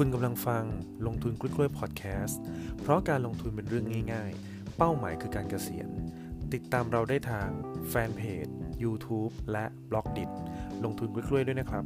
[0.00, 0.64] คุณกำลังฟัง
[1.06, 2.40] ลงทุนกล้วยๆพอดแคสต์
[2.80, 5.88] เพราะการลงทุนเป็นเรื่องง่าย ๆ เป้าหมายคือการเกษียณ
[6.52, 7.48] ติดตามเราได้ทาง
[7.88, 8.46] แฟนเพจ
[8.82, 10.24] YouTube และ Blockdit
[10.84, 11.84] ลงทุนกล้วยๆด้วยนะครับ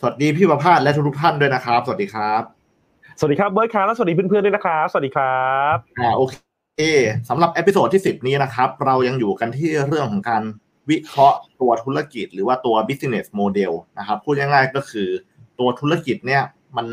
[0.00, 2.42] สวัสดีพี่ประภาสและทุกๆท่านด้วยนะครับ สวัสดีครับ
[3.18, 6.36] สวัสดีครับเบิร์ดครับและสวัสดีเพื่อนๆด้วยนะครับ สวัสดีครับอ่าโอเค
[7.28, 10.42] สำหรับ episode ที่ 10 นี้นะครับ เรายังอยู่กันที่เรื่องของการ
[10.90, 15.08] วิเคราะห์ตัวธุรกิจ หรือว่าตัว business model นะครับพูดง่ายๆก็คือ
[15.58, 16.42] ตัวธุรกิจเนี่ย
[16.76, 16.86] มัน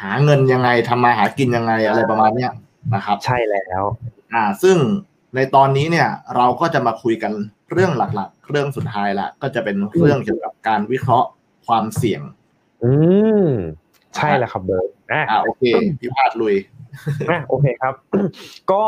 [0.00, 2.52] หาเงินยังไงทำมาหากินยังไงอะไรประมาณเนี้ย
[2.94, 3.82] นะครับ ใช่แล้ว
[4.34, 4.76] อ่าซึ่ง
[5.34, 7.32] ในตอนนี้เนี่ยเราก็จะมาคุยกัน
[7.72, 11.28] เรื่องหลักๆ เรื่องสุดท้ายละก็จะเป็นเรื่องเกี่ยวกับการวิเคราะห์
[11.66, 12.22] ความเสี่ยง
[12.82, 12.92] อื
[13.46, 13.50] ม
[14.14, 15.62] ใช่แล้วครับเบิร์ดอะอ่าโอเค
[16.00, 16.54] พี่พาดลุย
[17.30, 17.94] อะโอเคครับ
[18.70, 18.82] ก็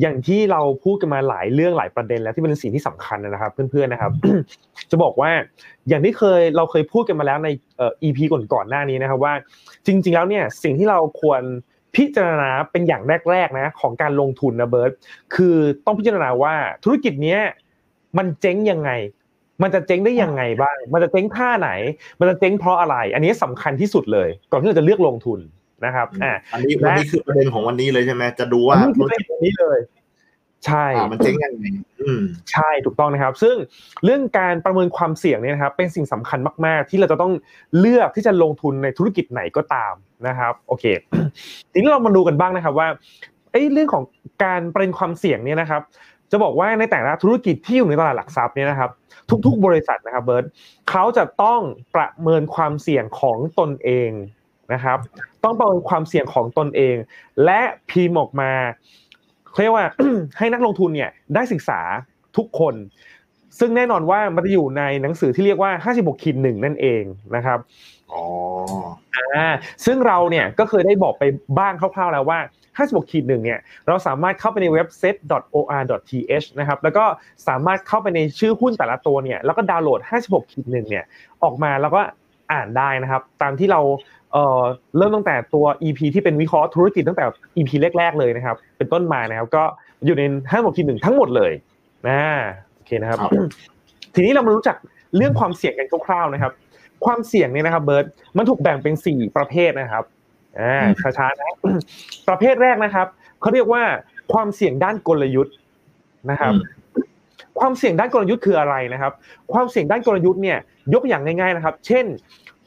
[0.00, 4.12] อย่างที่เราพูดกันมาหลายเรื่องหลายประเด็นแล้วที่เป็นสิ่งที่สำคัญนะครับ เพื่อนๆนะครับ
[4.90, 5.30] จะบอกว่า
[5.88, 9.34] อย่างที่เคยเราเคยพูดกันมาแล้วในเอ่อ EP ก่อนๆหน้านี้นะครับว่า
[9.86, 11.42] จริง ๆ แล้วเนี่ยสิ่งที่เราควร
[11.96, 14.92] พิจารณาเป็นอย่างแรกๆนะของการลงทุนนะเบิร์ต
[15.34, 17.40] คือต้องพิจารณาว่าธุรกิจเนี้ย
[18.18, 18.90] มันเจ๊งยังไง
[19.62, 21.70] มันจะเจ๊งได้ยังไงบ้าง มันจะเจ๊งท่าไหน
[22.20, 25.40] มันจะเจ๊งเพราะอะไร อันนี้สำคัญที่สุดเลย ก่อนที่เราจะเลือกลงทุน
[25.84, 29.78] นะครับอ่าอันนี้วันนี้คือประเด็นของวันนี้เลยใช่ไหมจะดูว่าอันนี้ธุคือรเป็นกิจแบบนี้เลย
[30.66, 31.66] ใช่อ่ามันเจ๊งยังไง
[32.00, 33.56] อืมใช่ถูกต้องนะครับ ซึ่ง
[34.04, 37.32] เรื่องการประเมินความเสี่ยงเนี่ยนะครับ เป็นสิ่งสำคัญมาก ๆ ที่เราจะต้อง
[37.78, 39.94] เลือกที่จะลงทุนในธุรกิจไหนก็ตาม
[40.28, 40.84] นะครับโอเค
[41.72, 42.88] ทีนี้เรามาดูกันบ้างนะครับว่า
[43.52, 44.04] ไอ้เรื่องของ
[44.44, 45.82] การประเมินความเสี่ยงเนี่ยนะครับ
[46.30, 48.90] จะบอกว่าในแต่ละธุรกิจที่อยู่ในตลาดหลักทรัพย์เนี่ยนะครับ
[49.46, 50.44] ทุก ๆ บริษัทนะครับเบิร์ต
[50.90, 51.60] เขาจะต้อง
[51.94, 54.10] ประเมินความเสี่ยงของตนเอง
[54.72, 54.98] นะครับ
[55.44, 56.96] ต้องประเมินความเสี่ยงของตนเอง
[57.44, 58.50] และพิมพ์ออกมา
[59.60, 59.86] เรียกว่า
[60.38, 61.80] ให้นักลงทุนเนี่ยได้ศึกษา
[62.36, 62.74] ทุกคน
[63.58, 67.02] ซึ่งแน่นอนว่ามันจะอยู่ในหนังสือที่เรียกว่า 56ขีดหนึ่งนั่นเอง
[67.36, 67.58] นะครับ
[68.12, 68.24] อ๋อ
[69.16, 69.46] อ่า
[69.84, 71.22] ซึ่งเราเนี่ยก็เคยได้บอกไป
[71.58, 72.38] บ้างคร่าวๆแล้วว่า
[72.76, 77.04] 56ขีดหนึ่งเนี่ยเราสามารถเข้าไปในเว็บ set.or.th นะครับแล้วก็
[77.48, 81.04] สามารถเข้าไปในชื่อหุ้นแต่ละตัวเนี่ยแล้วก็ดาวน์โหลด56ขีดหนึ่งเนี่ย
[81.42, 82.00] ออกมาแล้วก็
[82.52, 83.80] อ่านได้นะครับ ตามที่เรา
[84.32, 84.62] เอ่อ
[84.96, 87.24] เริ่มตั้งแต่ตัว EP ที่เป็นวิเคราะห์ธุรกิจตั้งแต่
[87.56, 89.64] EP แรกๆเลยนะครับ เป็นต้นมานะครับ ก็
[90.04, 91.52] อยู่ใน56ขีดหนึ่งทั้งหมดเลย
[92.08, 92.20] นะ
[92.74, 93.32] โอเคนะครับครับ
[94.14, 94.76] ทีนี้เรามารู้จัก
[95.16, 96.52] เรื่องความเสี่ยงกันคร่าวๆนะครับ
[97.04, 98.06] ความเสี่ยงเนี่ยนะครับเบิร์ต
[98.36, 100.04] มันถูกแบ่งเป็นสี่ประเภทนะครับ
[100.60, 100.86] อ่า
[101.18, 101.56] ช้าๆนะ
[102.28, 103.06] ประเภทแรกนะครับ
[103.40, 103.82] เขาเรียกว่า
[104.32, 105.54] ความเสี่ยงด้านกลยุทธ์
[106.30, 106.52] นะครับ
[107.60, 109.12] ความเสี่ยงด้านกลยุทธ์คืออะไรนะครับ
[109.52, 110.58] ความเสี่ยงด้านกลยุทธ์เนี่ย
[110.94, 112.04] ยกอย่างง่าย ๆนะครับ เช่น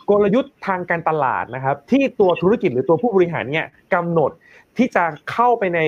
[0.09, 4.31] กลยุทธ์ทางการตลาดนะครับ ที่ตัวธุรกิจหรือตัวผู้บริหารเนี่ยกำหนด
[4.77, 5.79] ที่จะเข้าไปใน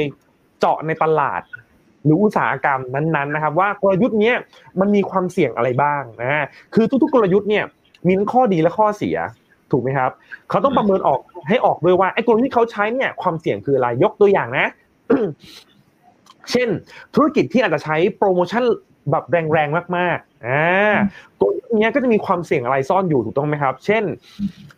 [0.59, 1.41] เจาะในตลาด
[2.03, 4.35] หรืออุตสาหกรรมนั้นๆนะครับ ว่ากลยุทธ์เนี้ย
[4.79, 7.65] มันมีความเสี่ยงอะไรบ้างนะฮะคือทุกๆ กลยุทธ์เนี่ย
[8.07, 9.17] มีทั้งข้อดีและข้อเสีย
[9.71, 10.11] ถูกไหมครับ
[10.49, 14.67] เขาต้องประเมินออกให้ออกด้วยว่าไอ้กลยุทธ์ที่เขาใช้เนี่ยความเสี่ยงคืออะไรยกตัวอย่างนะ
[16.51, 16.69] เช่น
[17.15, 18.63] ธุรกิจที่อาจจะใช้โปรโมชั่น
[19.11, 20.95] แบบแรงๆมากๆอ่า
[21.41, 24.03] กลยุทธ์เนี้ยก็จะมีความเสี่ยงอะไรซ่อนอยู่ถูกต้องไหมครับ เช่น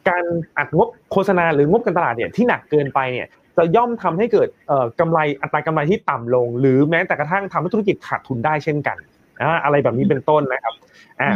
[0.10, 0.24] การ
[0.58, 8.98] อัดงบโฆษณาหรืองบการตลาดเนี่ยที่หนักเกินไปเนี่ยจะย่อมทำให้เกิดเอ่อกำไรอัตรากำไรที่ต่ำลง หรือแม้แต่กระทั่งทำให้ธุรกิจขาดทุนได้เช่นกัน
[9.42, 10.74] อ่าอะไรแบบนี้เป็นต้นนะครับ
[11.22, 11.30] อ่า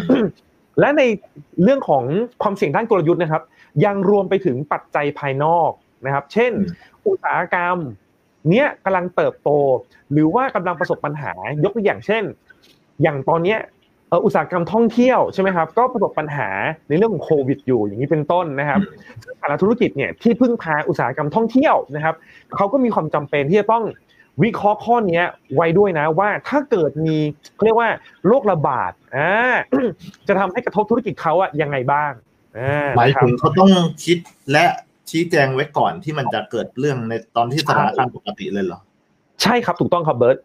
[0.79, 1.01] และใน
[1.63, 2.03] เรื่องของ
[2.43, 3.43] ความเสี่ยงด้านกลยุทธ์นะครับ
[3.85, 5.71] ยังรวมไปถึงปัจจัยภายนอก
[6.05, 6.51] นะครับ เช่น
[7.07, 7.77] อุตสาหกรรม
[8.49, 9.49] เนี้ยกำลังเติบโต
[10.11, 11.31] หรือว่ากำลังประสบปัญหา
[11.63, 12.23] ยกตัวอย่างเช่น
[13.01, 13.59] อย่างตอนเนี้ย
[14.09, 16.49] เอ่ออุตสาหกรรมท่องเที่ยวใช่ไหมครับก็ประสบปัญหา
[16.87, 18.79] ในเรื่องของโควิดอยู่อย่างนี้เป็นต้นนะครับ
[19.23, 22.15] ซึ่งแต่ละธุรกิจเนี่ยที่พึ่งพาอุตสาหกรรมท่องเที่ยวนะครับ
[22.55, 23.83] เขาก็มีความจำเป็นที่จะต้อง
[24.43, 27.17] วิเคราะห์ข้อเนี้ยไว้ด้วยนะว่าถ้าเกิดมี
[27.55, 27.89] เขาเรียกว่า
[28.27, 29.29] โรคระบาดอ่า
[30.27, 32.11] จะทำให้กระทบธุรกิจเขาอะยังไงบ้าง
[32.57, 33.69] อ่าหมายนะครับถึงเขาต้อง
[34.05, 34.17] คิด
[34.51, 34.65] และ
[35.09, 38.79] ชี้แจงไว้ก่อนที่มันจะเกิดเรื่องในตอนที่สถานการณ์ปกติเลยเหรอ
[39.43, 40.37] ใช่ครับถูกต้องครับเบิร์ต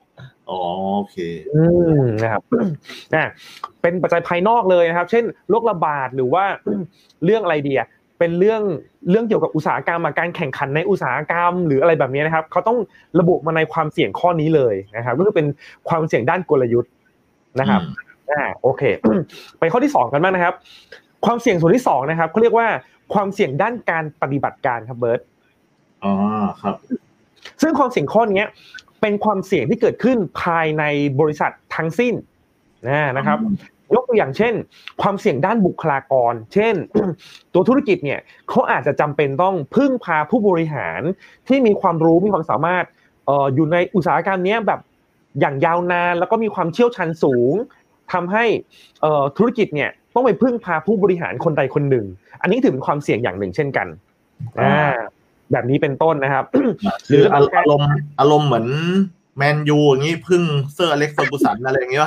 [0.51, 0.61] อ๋อ
[0.97, 1.17] โอเค
[1.55, 1.62] อื
[1.99, 2.43] มนะครับ
[3.15, 3.25] อ่า
[3.83, 6.45] เป็นปัจจัยภายนอกเลยนะครับ เช่นโรคระบาดหรือว่า
[7.25, 8.62] เรื่องอะไรดีอะเป็นเรื่อง
[9.11, 12.79] เรื่องเกี่ยวกับอุตสาหกรรมอะการแข่งขันในอุตสาหกรรม หรืออะไรแบบนี้นะครับเขาต้อง
[13.21, 15.47] ระบุมาในความเสี่ยงข้อนี้เลยนะครับก็คือเป็น
[15.89, 16.93] ความเสี่ยงด้านกลยุทธ์
[17.61, 17.83] นะครับ
[18.31, 18.83] อ่าโอเค
[19.59, 20.55] ไปข้อที่สองกันบ้างนะครับ
[21.25, 22.69] ความเสี่ยงส่วนที่สองนะครับเขาเรียกว่า
[23.15, 25.21] ความเสี่ยงด้านการปฏิบัติการครับเบิร์ต
[26.05, 26.12] อ๋อ
[26.62, 26.75] ครับ
[27.62, 28.47] ซึ่งความเสี่ยงข้อนี้
[29.00, 30.85] เป็นความเสี่ยงที่เกิดขึ้นภายใน
[31.21, 32.15] บริษัททั้งสิ้น
[32.89, 33.39] นะนะครับ
[33.95, 34.55] ยกตัวอย่างเช่น
[35.03, 36.75] ความเสี่ยงด้านบุคลากร เช่น
[37.55, 41.00] ตัวธุรกิจเนี่ยเขาอาจจะจำเป็นต้องพึ่งพาผู้บริหาร
[41.49, 42.85] ที่มีความรู้มีความสามารถ
[43.29, 44.81] อออยู่ในอุตสาหกรรมนี้แบบ
[45.41, 47.55] อย่างยาวนานแล้วก็มีความเชี่ยวชาญสูง
[48.12, 48.44] ทำให้
[49.37, 52.06] ธุรกิจเนี่ยต้องไปพึ่งพาผู้บริหารคนใดคนหนึ่ง
[52.43, 53.89] อันนี้ถือเป็นความเสี่ยงอย่างหนึ่งเช่นกัน
[54.61, 54.97] อ่า
[55.53, 56.45] แบบนี้เป็นต้นนะครับ
[57.09, 57.91] หรืออารมณ์
[58.21, 58.67] อารมณ์เหมือน
[59.37, 60.43] แมนยูอย่างนี้พึ่ง
[60.75, 62.03] เซอร์อเล็กซ์เฟอร์กูสันอะไรอย่างเงี้ย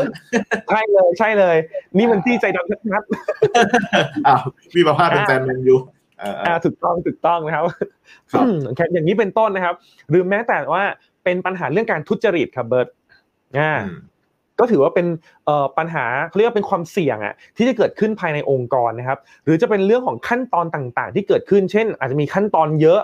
[0.69, 1.57] ใช่เลยใช่เลย
[1.97, 3.03] นี่มันที่ใจดำชัด
[4.27, 4.41] อ้าว
[4.71, 5.75] พี่ประภาสเป็นแฟนแมนยู
[6.19, 7.63] เออๆอ่าถูกต้องถูกต้องนะครับ
[8.31, 8.45] ครับ
[8.75, 9.75] แค่อย่างนี้เป็นต้นนะครับ
[10.09, 10.83] หรือแม้แต่ว่า
[11.23, 12.87] เป็นปัญหาเรื่องการทุจริตครับเบิร์ต
[13.59, 13.99] อ่าอืม
[14.61, 15.07] ก็ถือว่าเป็น
[15.45, 22.99] เอ่อปัญหาเขาเรียกว่าเป็นความเสี่ยงอะที่จะเกิดขึ้นภายในองค์กรนะครับ หรือจะเป็นเรื่องของขั้นตอนต่างๆ ที่เกิดขึ้น เช่น อาจจะมีขั้นตอนเยอะ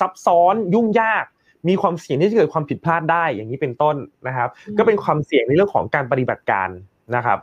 [0.00, 1.24] ซับซ้อนยุ่งยาก
[1.68, 3.96] มีความเสี่ยงที่จะเกิดความผิดพลาดได้อย่างนี้เป็นต้น
[4.28, 4.48] นะครับ
[4.78, 6.68] ก็เป็นความเสี่ยงในเรื่องของการปฏิบัติการ
[7.16, 7.38] นะครับ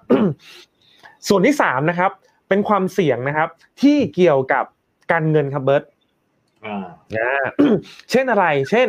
[1.27, 2.11] ส่วนที่สามนะครับ
[2.49, 3.49] เป็นความเสี่ยงนะครับ
[3.81, 4.65] ที่เกี่ยวกับ
[5.11, 5.83] การเงินครับเบิร์ต
[6.65, 6.85] อ่า
[7.17, 7.45] อ่า
[8.11, 8.87] เช่นอะไร เช่น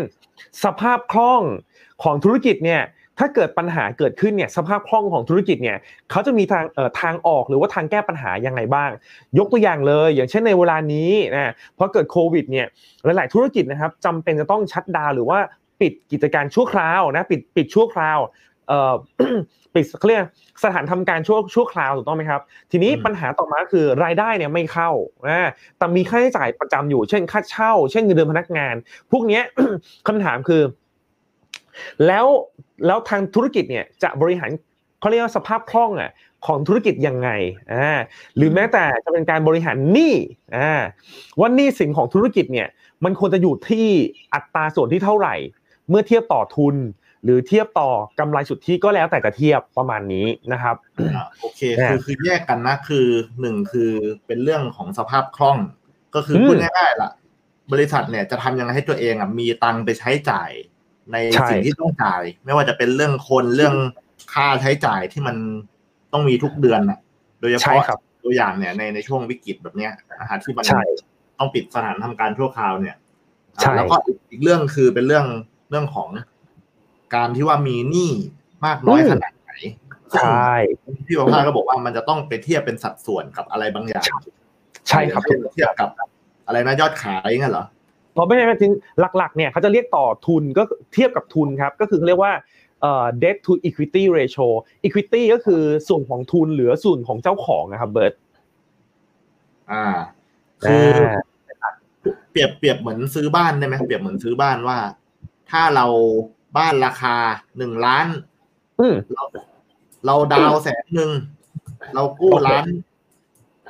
[0.64, 1.42] สภาพคล่อง
[2.02, 2.82] ของธุรกิจเนี่ย
[3.20, 5.78] ถ้าเกิดปัญหาเกิดขึ้นเนี่ยสภาพคล่องของธุรกิจเนี่ย
[6.10, 8.90] เขาจะมีทางเอ่อทางออกหรือว่าทางแก้ปัญหายังไงบ้าง
[9.38, 12.66] ยกตัวอย่างเลย อย่างเช่นในเวลานี้นะพอเกิดโควิดเนี่ย
[13.16, 15.38] หลาย ๆ ธุรกิจนะครับจำเป็นจะต้องชัดดาวน์หรือว่า
[15.80, 18.18] ปิดกิจการชั่วคราวนะปิดปิดชั่วคราว
[18.68, 18.94] เอ่อ
[19.74, 20.24] ปิดเขาเรียก
[20.64, 22.40] สถานทำการชั่วชั่วคราวถูกต้องไหมครับ
[22.70, 24.90] ทีนี้อืมปัญหาต่อมาคือรายได้เนี่ยไม่เข้า
[25.28, 28.74] นะแต่มีค่าใช้จ่ายประจำอยู่ เช่นค่าเช่า เช่นเงินเดือนพนักงาน
[29.12, 29.42] พวกเนี้ย
[30.08, 30.62] คำถามคือ
[32.06, 32.26] แล้ว
[32.86, 34.50] แล้วทางธุรกิจเนี่ยจะบริหาร
[35.00, 36.10] เขาเรียกว่าสภาพคล่องอะ
[36.46, 37.28] ของธุรกิจยังไง
[37.72, 37.90] อ่า
[38.36, 40.14] หรือแม้แต่จะเป็นการบริหารหนี้
[40.56, 40.72] อ่า
[41.40, 42.68] ว่าหนี้สินของธุรกิจเนี่ย
[43.04, 43.86] มันควรจะอยู่ที่
[44.34, 45.34] อัตราส่วนที่เท่าไหร่
[45.88, 46.76] เมื่อเทียบต่อทุน
[47.24, 53.06] หรือเทียบต่อกำไรสุทธิก็แล้วแต่จะเทียบประมาณนี้นะครับอ่าโอเคคือคือแยกกันนะคือ
[53.40, 53.90] หนึ่งคือ
[54.26, 55.58] เป็นเรื่องของสภาพคล่อง
[56.14, 57.10] ก็คืออืมพูดง่ายๆล่ะ
[57.72, 60.50] บริษัทเนี่ยจะทำยังไงให้ตัวเองอะมีตังค์ไปใช้จ่าย
[61.12, 63.74] ในใช่สิ่งที่ต้องจ่าย ไม่ว่าจะเป็นเรื่องคนเรื่อง
[64.32, 65.36] ค่าใช้จ่ายที่มัน
[66.12, 66.98] ต้องมีทุกเดือนอะ
[67.40, 70.82] โดยเฉใช่พาะครับตัวอย่างเนี่ยในในช่วงวิกฤตแบบเนี้ยนะฮะที่มันใช่
[71.38, 72.96] ต้องปิดสถานทำการชั่วคราวเนี่ย
[73.60, 75.26] ใช่อ่าแล้วก็อีกอีกเรื่องคือเป็นเรื่อง
[75.70, 76.08] เรื่องของ
[77.14, 78.10] การที่ว่ามีหนี้
[78.66, 79.52] มากน้อยขนาดไหน
[80.16, 80.52] ใช่
[81.06, 84.08] พี่ประภาสก็บอกว่ามันจะต้องไปเทียบเป็นสัดส่วนกับอะไรบางอย่าง
[84.88, 85.90] ใช่ครับเช่นเทียบกับ
[86.46, 87.64] อะไรนะยอดขายงั้นเหรอ
[88.12, 88.72] เพราะไม่ใช่จริง
[89.16, 90.62] หลักๆเนี่ยเขาจะเรียกต่อทุนก็
[90.94, 92.32] เทียบกับทุนครับก็คือเขาเรียกว่า
[92.80, 94.46] เอ่อ debt to equity ratio
[94.86, 98.14] equity ก็คือส่วนของทุนเหลือส่วนของเจ้าของนะครับเบิร์ต
[99.72, 99.86] อ่า
[100.62, 100.86] คือ
[102.30, 104.78] เปรียบเปรียบเหมือนซื้อบ้านได้ไหมเปรียบเหมือนซื้อบ้านว่า
[105.50, 105.86] ถ้าเรา
[106.58, 107.16] บ้านราคา
[107.58, 108.06] หนึ่งล้าน
[108.80, 109.24] อืมเรา
[110.06, 111.10] เราดาวแสนหนึ่ง
[111.94, 112.66] เรากู้โอเคล้าน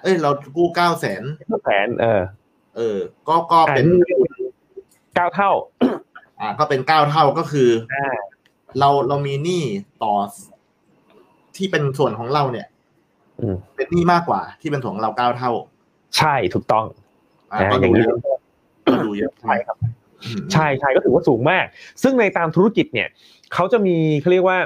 [0.03, 1.23] เอ้ย เรากู้เก้าแสน
[1.65, 2.23] แสนเออ
[2.77, 2.99] เออ
[3.29, 5.53] ก็ก็เป็นเก้าเท่า
[6.41, 8.19] อ่า ก็เป็นเก้าเท่าก็คืออา
[8.79, 9.63] เราเรามีหนี้
[10.03, 10.13] ต่อ
[11.57, 12.67] ที่เป็นส่วนของเราเนี่ย
[13.41, 15.51] อืมเป็นหนี้มากกว่าที่เป็นส่วนของเราเก้าเท่า
[16.19, 16.87] ใช่ถูกต้อง
[17.53, 18.33] อ่าอ่าก็อย่าดูงนี้เยอะก็
[19.05, 21.65] ดูเยอะใช่ครับอืมใช่ใช่ก็ถือว่าสูงมาก
[22.03, 23.09] ซึ่งในตามธุรกิจเนี่ย
[23.55, 24.59] เขาจะมีเขาเรียกว่า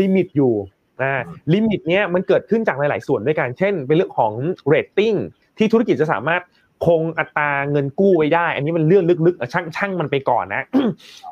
[0.00, 0.54] limit อยู่
[1.02, 1.22] นะ
[1.54, 4.32] limit เนี้ยมันเกิดขึ้นจากหลาย ๆ ส่วนด้วยกัน เช่น เป็นเรื่องของ
[4.68, 5.14] เรตติ้ง
[5.58, 6.42] ที่ธุรกิจจะสามารถ
[6.86, 10.62] คงอัตราเงินกู้ไว้ได้ อันนี้มันเรื่องลึกๆช่างช่างมันไปก่อนนะ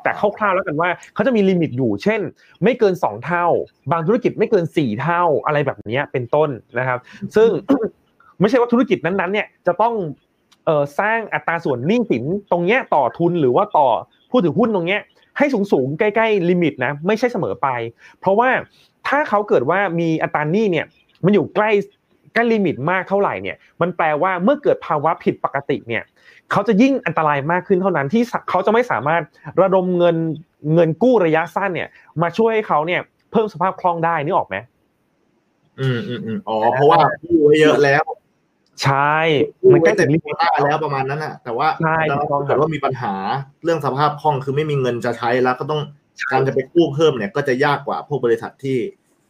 [0.03, 2.21] แต่คร่าวๆแล้วกันว่าเขาจะมี limit อยู่ เช่น
[2.63, 3.45] ไม่เกิน 2 เท่า
[3.91, 6.49] บางธุรกิจไม่เกิน 4 เท่าอะไรแบบนี้เป็นต้น
[6.79, 6.99] นะครับ
[7.35, 7.49] ซึ่ง
[8.39, 9.93] ไม่ใช่ว่าธุรกิจนั้นๆเนี่ยจะต้อง
[10.65, 13.87] เออสร้างอัตราส่วนหนี้สินตรงเนี้ยต่อทุนหรือว่าต่อ
[14.31, 15.01] ผู้ถือหุ้นตรงเนี้ย
[15.37, 17.67] ให้สูงๆใกล้ๆ limit นะไม่ใช่เสมอไป
[18.19, 18.49] เพราะว่า
[19.07, 20.85] ถ้าเขาเกิดว่ามีอัตราหนี้เนี่ย
[21.25, 21.69] มันอยู่ใกล้
[22.33, 26.03] ใกล้ limit มากเท่าไหร่เนี่ยมันแปลว่าเมื่อเกิดภาวะผิดปกติเนี่ย
[26.51, 29.21] เขาจะยิ่งอันตรายมากขึ้นเท่านั้นที่เขาจะไม่สามารถ
[29.61, 30.15] ระดมเงิน
[30.73, 31.89] เงินกู้ระยะสั้นเนี่ย
[32.21, 34.57] มาช่วยให้เขาเนี่ยเพิ่มสภาพคล่องได้นึกออกไหม
[35.79, 38.03] อืมอืมอืมอ๋อเพราะว่ากู้ไว้เยอะแล้ว
[38.83, 43.13] ใช่มันใกไว้ล้เต็มโควต้าแล้วประมาณนั้นน่ะแต่ว่าใช่แต่ถูกต้องถ้าเกิดว่ามีปัญหา
[43.63, 45.81] เรื่องสภาพคล่องคือไม่มีเงินจะใช้แล้วก็ต้อง
[46.31, 48.77] การจะไปกู้เพิ่มเนี่ย ก็จะยากกว่าพวกบริษัทที่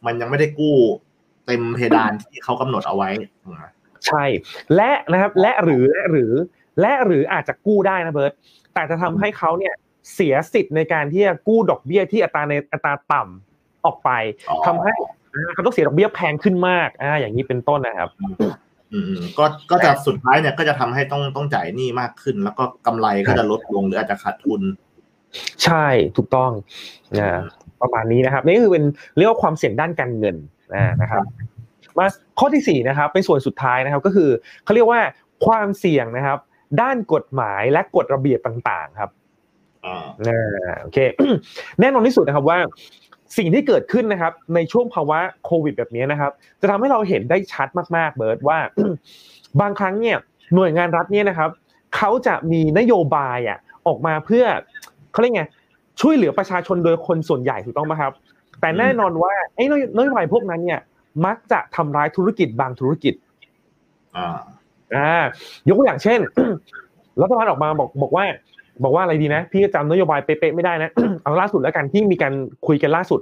[0.06, 0.76] มันยังไม่ได้กู้
[1.48, 3.10] เต็มเพดานที่เขากำหนดเอาไว้
[3.42, 3.66] ถูกไหม
[4.06, 4.24] ใช่
[4.74, 6.32] และนะครับ และหรือและหรือ
[6.80, 8.32] และหรืออาจจะกู้ได้นะเบิร์ต
[8.74, 9.74] แต่จะทำให้เขาเนี่ย
[10.14, 14.10] เสียสิทธิ์ในการที่จะกู้ดอกเบี้ยที่อัตราในอัตราต่ำออกไป
[14.50, 14.92] อ๋อทำให้
[15.34, 24.60] อ่าเขาต้องเสียดอกเบี้ยแพงขึ้นมากอ่าอย่างนี้เป็นต้นนะครับอืมอืมก็ก็จะสุดท้ายเนี่ยก็จะทำให้ต้องต้องจ่ายหนี้มากขึ้น แล้วก็กำไรก็จะลดลงหรืออาจจะขาดทุน
[25.64, 25.86] ใช่
[26.16, 26.50] ถูกต้อง
[27.18, 27.40] นะ
[27.82, 28.84] ประมาณนี้นะครับ นี่คือเป็น
[29.16, 30.36] เรียกว่าความเสี่ยงด้านการเงิน
[30.74, 31.24] นะนะครับ
[31.98, 32.06] มา
[32.38, 34.30] ข้อที่สี่นะครับเป็นส่วนสุดท้ายนะครับก็คือ
[34.64, 35.00] เขาเรียกว่า
[35.46, 36.38] ความเสี่ยงนะครับ
[36.80, 39.10] ด้านกฎหมายและกฎระเบียบต่าง ๆ ครับ
[39.86, 40.98] อ่าอ่าโอเค
[41.80, 42.58] แน่นอนที่สุดนะครับว่า
[43.36, 48.58] สิ่งที่เกิดขึ้นนะครับ ในช่วงภาวะโควิด แบบนี้นะครับ จะทำให้เราเห็นได้ชัดมากๆเบิร์ดว่า
[49.60, 50.16] บางครั้งเนี่ย
[50.54, 51.50] หน่วยงานรัฐเนี่ยนะครับ
[51.96, 54.44] เขาจะมีนโยบายอะออกมาเพื่อ
[55.12, 55.44] เขาเรียกไง
[56.00, 58.12] ช่วยเหลือประชาชนโดยคนส่วนใหญ่ถูกต้องไหมครับ
[58.60, 59.64] แต่แน่นอนว่าไอ้
[59.98, 60.80] นโยบายพวกนั้นเนี่ย
[61.26, 63.14] มักจะทำร้ายธุรกิจบางธุรกิจ
[64.16, 64.28] อ่า
[64.96, 65.24] อ่า
[65.68, 66.20] ยกตัวอย่างเช่น
[67.20, 68.24] รัฐบาลออกมาบอกบอกว่า
[68.84, 70.90] บอกว่าอะไรดีนะ พี่จำนโยบายเป๊ะๆไม่ได้นะ
[71.22, 72.32] เอาล่าสุดแล้วกันที่มีการ
[72.66, 73.20] คุยกันล่าสุด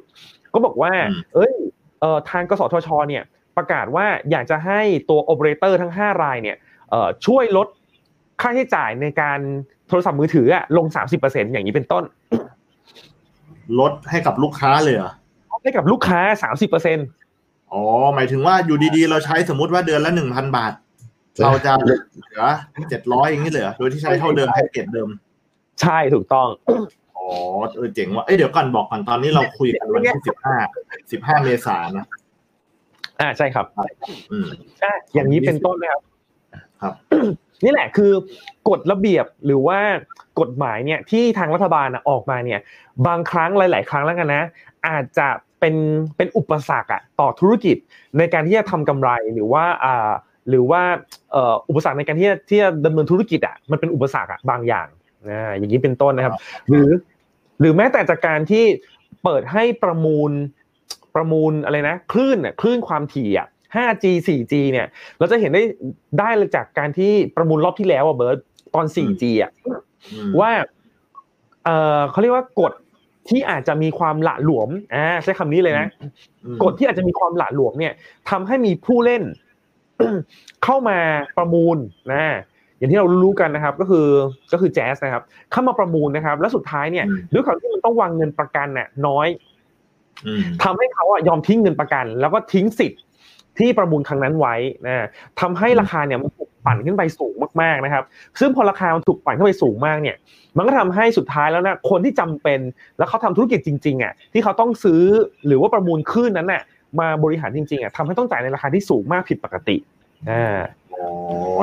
[0.55, 0.93] ก็บอกว่า
[1.35, 1.52] เอ้ย
[2.00, 3.23] เอ่อทางกสทช เนี่ย
[3.57, 6.57] ประกาศว่าอยากจะให้ตัวโอเปอเรเตอร์ทั้ง 5 รายเนี่ย
[6.90, 7.66] เอ่อช่วยลด
[8.40, 9.40] ค่าใช้จ่ายในการ
[9.88, 10.87] โทรศัพท์มือถืออะลง
[11.21, 12.05] 30%อย่างนี้เป็นต้น
[13.81, 15.12] ลดให้กับลูกค้าเลยเหรอ
[15.66, 16.20] ให้กับลูกค้า
[16.56, 17.82] 30%อ๋อ
[18.14, 20.73] หมายถึงว่าอยู่ดีๆ เราใช้สมมติว่าเดือนละหนึ่งพันบาท
[21.42, 21.94] เราจะเหลื
[22.38, 22.42] อ
[22.90, 25.08] เจ็ดร้อยอย่างนี้เลยเหรอโดยที่ใช้เท่าเดิมแพ็กเกจเดิม
[25.82, 26.49] ใช่ถูกต้อง
[27.16, 27.26] อ๋อ
[27.76, 30.56] เออเจ๋งว่ะเอ้ยเดี๋ยวก่อนบอกก่อนตอนนี้เราคุยกันวันที่สิบห้า
[31.12, 32.06] สิบห้าเมษายนนะ
[33.20, 33.66] อ่าใช่ครับ
[34.32, 34.46] อืม
[34.85, 36.02] อะอย่างนี้เป็นต้นนะครับ
[36.82, 36.94] ครับ
[37.64, 38.12] นี่แหละคือ
[38.68, 39.80] กฎระเบียบหรือว่า
[40.40, 42.61] กฎหมายเนี่ยที่ทางรัฐบาลออกมาเนี่ย
[43.06, 44.42] บางครั้งหลาย ๆ ครั้งแล้วกันนะ
[44.88, 45.28] อาจจะ
[45.61, 45.75] เป็น
[46.17, 47.77] เป็นอุปสรรคอะต่อธุรกิจ
[48.19, 50.11] ในการที่จะทำกำไรหรือว่าอ่า
[50.49, 50.83] หรือว่า
[51.33, 54.87] เอ่ออุปสรรคในการที่จะที่จะดำเนินธุรกิจอะมันเป็นอุปสรรคอะบางอย่าง
[55.31, 56.35] นะอย่างนี้เป็นต้นนะครับ
[56.69, 56.91] หรือ
[57.61, 58.65] หรือแม้แต่จากการที่
[59.25, 60.31] เปิดให้ประมูล
[61.15, 64.87] ประมูลอะไรนะคลื่นน่ะคลื่นความถี่อะ 5G 4G เนี่ย
[65.19, 65.63] เราจะเห็นได้
[66.19, 68.39] ได้เลยจากการที่ประมูลรอบที่แล้วอะเบิร์ต
[68.75, 69.51] ตอน 4G อะ
[70.13, 70.51] อืมว่า
[71.65, 72.73] เออเขาเรียกว่ากฎ
[73.28, 75.87] ที่อาจจะมีความหละหลวมอ่าใช้คำนี้เลยนะ
[76.45, 77.92] อืมกฎที่อาจจะมีความหละหลวมเนี่ย
[78.30, 79.23] ทำให้มีผู้เล่น
[80.64, 80.99] เข้ามา
[81.37, 81.76] ประมูล
[82.12, 82.25] นะ
[82.78, 84.06] อย่างที่เรารู้กันนะครับ ก็คือ
[84.52, 89.28] ก็คือแจ๊สนะครับ เข้ามาประมูลนะครับ แล้วสุดท้ายเนี่ยด้วยความที่มันต้องวางเงินประกันน่ะ น้อย
[90.26, 93.00] อืมทำให้เขาอะยอมทิ้งเงินประกัน แล้วก็ทิ้งสิทธิ์
[93.59, 94.54] ที่ประมูลครั้งนั้นไว้
[94.87, 95.06] นะ
[95.40, 98.04] ทำให้ราคาเนี่ยมันถูก ปั่นขึ้นไปสูงมากๆนะครับ
[98.40, 100.16] ซึ่งพอราคามันถูกปั่นขึ้นไปสูงมากเนี่ย
[100.56, 102.61] มันก็ทำให้สุดท้ายแล้วนะคนที่จำเป็น
[102.99, 105.02] แล้วเขาทำธุรกิจจริงๆอะที่เขาต้องซื้อ
[105.46, 106.62] หรือว่าประมูลคลื่นนั้นน่ะ
[107.00, 109.76] มาบริหารจริงๆอะทำให้ต้องจ่ายในราคาที่สูงมากผิดปกติ
[110.30, 110.56] อ่า
[110.92, 111.06] อ๋อ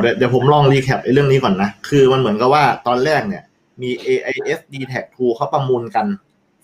[0.01, 3.43] เดี๋ยวเดี๋ยวผมลอง recap ไอ้เรื่องนี้ก่อนนะ คือมันเหมือนกับว่าตอนแรกเนี่ย
[3.81, 6.05] มี AIS d t a c 2เขาประมูลกัน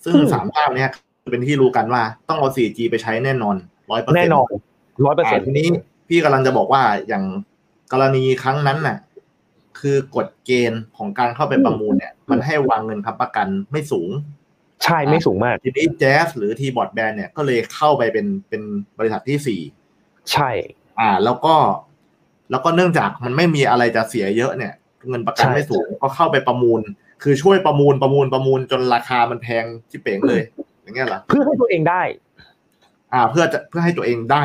[0.04, 0.90] ซึ่งอืมสามเจ้าเนี่ย
[1.30, 3.56] เป็นที่รู้กันว่าต้องเอา 4G ไปใช้แน่นอน
[3.90, 4.50] ร้อยเปอร์เซ็นแน่นอน
[5.04, 5.66] ร้อยเปอร์เซ็นต์ทีนี้
[6.08, 7.24] พี่กำลังจะบอกว่าอย่าง
[7.92, 8.98] กรณีครั้งนั้นน่ะ
[9.80, 14.10] คือกฎเกณฑ์ของการเข้าไปประมูลเนี่ย มันให้วางเงินค้ำประกันไม่สูง
[14.84, 18.62] ใช่ไม่สูงมาก ทีนี้ JAS หรือทีบอร์ดแบนเนี่ยก็เลยเข้าไปเป็นเป็น
[18.98, 19.60] บริษัทที่สี่
[20.32, 20.50] ใช่
[21.00, 21.54] อ่า แล้วก็
[22.50, 24.72] แล้วก็เนื่องจากมันไม่มีอะไรจะเสียเยอะเนี่ย
[25.08, 26.80] เงินประกันไม่สูงก็เข้าไปประมูล
[27.22, 30.42] คือช่วยประมูลประมูลประมูลจนราคามันแพงชิบเป๋งเลย
[30.82, 32.02] อย่างเงี้ยเหรอเพื่อให้ตัวเองได้
[33.12, 34.44] อ่า เพื่อจะเพื่อให้ตัวเองได้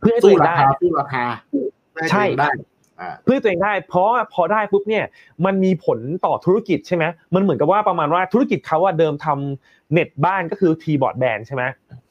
[0.00, 1.65] เพื่อให้ตัวสู้เองราได้คาสู้ราคาเพื่อ
[1.96, 2.50] ให้ตัวเองได้
[3.00, 5.04] อ่าเพื่อให้ตัวเองได้ เพราะว่าพอได้ปุ๊บเนี่ย
[5.44, 11.62] มันมีผลต่อธุรกิจใช่ไหมมันเหมือนกับว่าประมาณว่าธุรกิจเขาอะเดิมทำเน็ตบ้านก็คือทีบอร์ดแบนใช่ไหม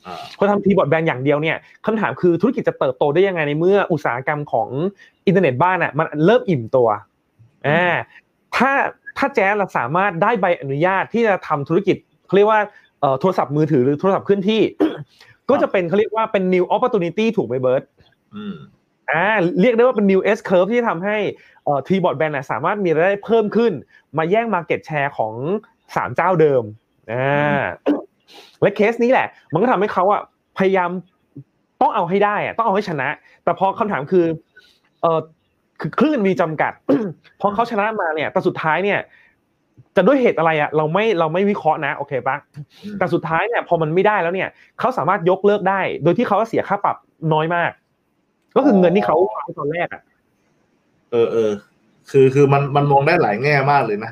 [0.08, 4.70] อ่าพอทำทีบอร์ดแบนอย่างเดียวเนี่ยคำถามคือธุรกิจจะเติบโตได้ยังไงในเมื่ออุตสาหกรรมของ
[5.28, 6.90] อินเทอร์เน็ตบ้านอะมันเริ่มอิ่มตัว
[7.68, 7.96] อ่า
[8.56, 8.72] ถ้า
[9.18, 12.62] ถ้า JAS เราสามารถได้ใบอนุญาตที่จะทำธุรกิจเขาเรียกว่า
[13.00, 14.62] เอ่อโทรศัพท์มือถือหรือโทรศัพท์เคลื่อนที่
[15.50, 17.84] ก็จะเป็นเขาเรียกว่าเป็น new opportunity ถูกไหมเบิร์ต
[19.12, 19.26] อ่า
[19.62, 21.18] เรียกได้ว่าเป็น new S curve ที่ทำให้
[21.66, 23.72] เอ่อทีบอร์ดแบนด์สามารถมีรายได้เพิ่มขึ้น
[24.18, 25.34] มาแย่ง market share ของ
[25.96, 26.64] สามเจ้าเดิม
[27.12, 27.64] อ่า
[28.62, 30.22] และเคสนี้แหละ มันก็ทำให้เขาอะ
[30.58, 30.90] พยายาม
[31.82, 33.08] ต้องเอาให้ได้อะต้องเอาให้ชนะ
[33.44, 34.26] แต่พอคำถามคือ
[35.02, 35.20] เออ
[35.82, 36.74] คือคลื่นมีจำกัด
[37.42, 39.00] พอเขาชนะมาเนี่ยแต่สุดท้ายเนี่ย
[39.96, 42.38] จะด้วยเหตุอะไรอะเราไม่เราไม่วิเคราะห์นะโอเคปะ
[42.98, 46.98] แต่สุดท้ายเนี่ยพอมันไม่ได้แล้วเนี่ยเขาสามารถยกเลิกได้ โดยที่เขาเสียค่าปรับ
[47.34, 47.72] น้อยมาก
[48.56, 50.02] ก็คือเงินที่เขาวางตอนแรกอะ
[51.12, 51.52] เออเออ
[52.12, 54.12] คือคือมันมันมองได้หลายแง่มากเลยนะ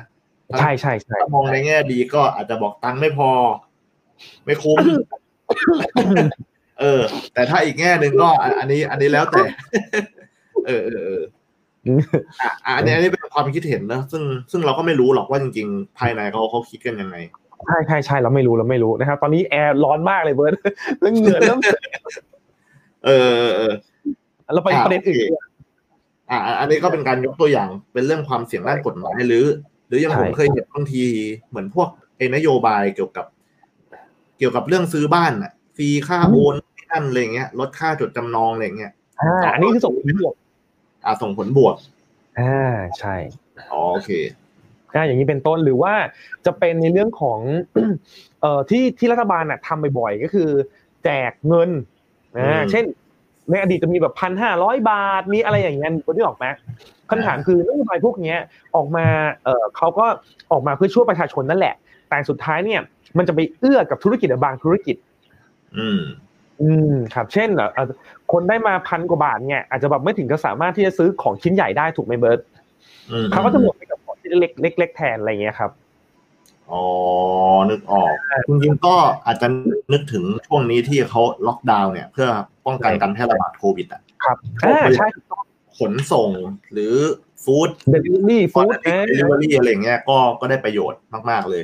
[0.60, 3.30] ใช่ใช่ใช่ถ้ามองในแง่ดีก็อาจจะบอกตังค์ไม่พอ
[4.44, 4.78] ไม่คุ้ม
[6.80, 7.02] เออ
[7.34, 9.42] แต่ถ้าอีกแง่หนึ่งก็อันอันนี้ อันนี้แล้วแต่
[10.66, 11.22] เออเออเออ
[12.42, 17.16] อะอะอันนี้อันนี้เป็นความคิดเห็นนะซึ่งซึ่งเราก็ไม่รู้หรอกว่าจริงๆ ภายในเขาเขาคิดกันยังไง
[17.66, 20.54] ใช่ใช่ใช่เราไม่รู้เราไม่รู้นะครับตอนนี้แอร์ร้อนมากเลยเบิร์ด
[21.00, 21.58] เรื่องเหงื่อเริ่ม
[23.06, 23.72] เออเออเออ
[24.52, 25.44] เราไปประเด็นอื่นโอเค
[26.30, 29.44] อะอะอันนี้ก็เป็นการยกตัวอย่างเป็นเรื่องความเสี่ยงด้านกฎหมายหรือ
[29.88, 31.02] หรืออย่างใช่ผมเคยเห็นบางที
[31.48, 33.26] เหมือนพวกไอ้นโยบายเกี่ยวกับ
[34.38, 36.54] เกี่ยวกับเรื่องซื้อบ้านอะฟรีค่าโอน
[36.90, 40.34] นั่นอะไรเงี้ยลดค่าจดจำนองอะไรเงี้ยอ่าอันนี้คือส่งผลบวก
[41.04, 41.74] อ่าส่งผลบวก
[42.40, 43.16] อ่าใช่
[43.72, 44.10] อ๋อโอเค
[44.94, 45.94] อ่าอย่างนี้เป็นต้นหรือว่า
[46.46, 47.40] จะเป็นในเรื่องของ
[48.40, 50.50] เอ่อที่ที่รัฐบาลน่ะทำบ่อยๆก็คือ
[51.04, 51.70] แจกเงิน
[52.36, 52.84] อ่าเช่น
[53.50, 56.46] ในอดีตจะมีแบบพันห้าร้อยบาทมีอะไรอย่างเงี้ยคนที่ออกไหม
[57.10, 58.38] คำถามคือนโยบายพวกเนี้ย
[58.76, 59.06] ออกมา
[59.44, 60.06] เอ่อเขาก็
[60.52, 61.74] ออกมาเพื่อช่วยประชาชนนั่นแหละ
[62.08, 62.80] แต่สุดท้ายเนี่ย
[63.18, 64.96] มันจะไปเอื้อกับธุรกิจบางธุรกิจ
[65.78, 66.00] อืม
[66.62, 67.86] อืมครับ เช่นเอ่อ
[68.32, 72.40] คนได้มาพันกว่าบาทเนี่ยอาจจะแบบไม่ถึงกับสามารถที่จะซื้อของชิ้นใหญ่ได้ถูกไหมเบิร์ต
[73.10, 75.70] อืมเขาก็จะหมดไปกับของที่เล็กเล็กๆแทนอะไรเงี้ยครับ
[76.72, 76.82] อ๋อ
[77.70, 78.12] นึกออก
[78.48, 78.94] จริงๆก็
[79.26, 79.46] อาจจะ
[79.92, 82.28] นึกถึงช่วงนี้ที่เขาล็อกดาวน์เนี่ย เพื่อ
[82.66, 85.08] ป้องกันการแพร่ระบาดโควิดอะครับอ่าใช่
[85.78, 86.30] ขนส่ง
[86.72, 86.94] หรือ
[87.44, 88.74] food delivery food
[89.06, 91.62] delivery อะไรเงี้ยก็ก็ได้ประโยชน์มาก ๆ เลย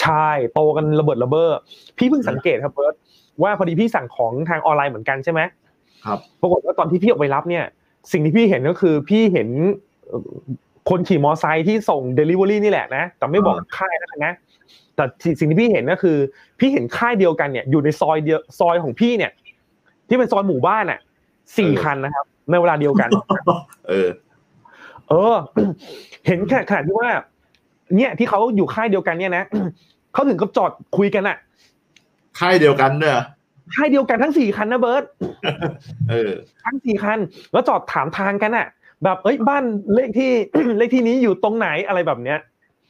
[0.00, 1.50] ใช่ โตกันระเบิดระเบ้อ
[1.98, 2.94] พี่เพิ่งสังเกตครับเบิร์ต
[3.42, 5.40] ว่าพอดีพี่สั่งของทางออนไลน์เหมือนกันใช่ไหม
[6.06, 7.64] ครับปรากฏว่าตอนที่พี่ออกไปรับเนี่ย
[8.12, 9.48] สิ่งที่พี่เห็นก็คือพี่เห็น
[10.06, 10.32] เอ่อ
[10.88, 14.34] คนขี่มอไซค์ที่ส่งเดลิเวอรี่นี่แหละนะแต่ไม่บอกค่ายนะนะ
[14.96, 15.04] แต่
[15.38, 16.16] สิ่งที่พี่เห็นก็คือ
[16.58, 19.32] พี่เห็นค่ายเดียวกันเนี่ยอยู่ในซอยเดียวซอยของพี่เนี่ย
[20.08, 21.00] ที่เป็นซอยหมู่บ้านอะ
[21.58, 23.08] สี่คันนะครับ ในเวลาเดียวกัน
[23.88, 24.08] เออ
[25.08, 25.36] เออ
[26.26, 26.38] เห็น
[26.70, 27.10] ขนาดที่ว่า
[27.96, 29.44] เนี่ยที่เขาอยู่ค่ายเดียวกันเนี่ยนะ
[30.12, 31.36] เขาถึงกับจอดคุยกันอะ
[32.40, 33.24] ค่ายเดียวกันเนอะ
[33.74, 35.04] ค่ายเดียวกันทั้งสี่คันนะเบิร์ต
[36.10, 36.32] เออ
[36.64, 37.18] ทั้งสี่คัน
[37.52, 38.66] แล้วจอดถามทางกันอะ
[39.04, 39.64] แบบเอ้ยบ้าน
[39.94, 40.30] เลขที่
[40.78, 42.38] เลขที่นี้อยู่ตรงไหนอะไรแบบเนี้ย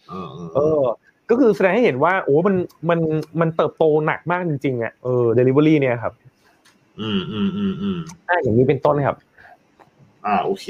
[0.08, 0.82] เออเออ
[1.30, 2.56] ก็คือแสดงให้เห็นว่า โอ้ มัน
[2.90, 3.00] มัน
[3.40, 6.12] มันเติบโตหนักมากจริงๆอะเออเดลิเวอรี่เนี่ยครับ
[7.00, 7.98] อืมอืมอืมอืม
[8.28, 9.16] อ่าอย่างนี้เป็นต้นครับ
[10.26, 10.66] อ่าโอเค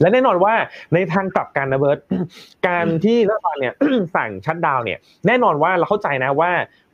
[0.00, 0.54] และแน่นอนว่า
[0.94, 1.98] ในทางกลับกันนะเบิร์ต
[2.68, 3.74] การที่รัฐบาลเนี่ย
[4.16, 6.50] สั่งชัดดาวน์เนี่ยแน่นอนว่าเราเข้าใจนะว่า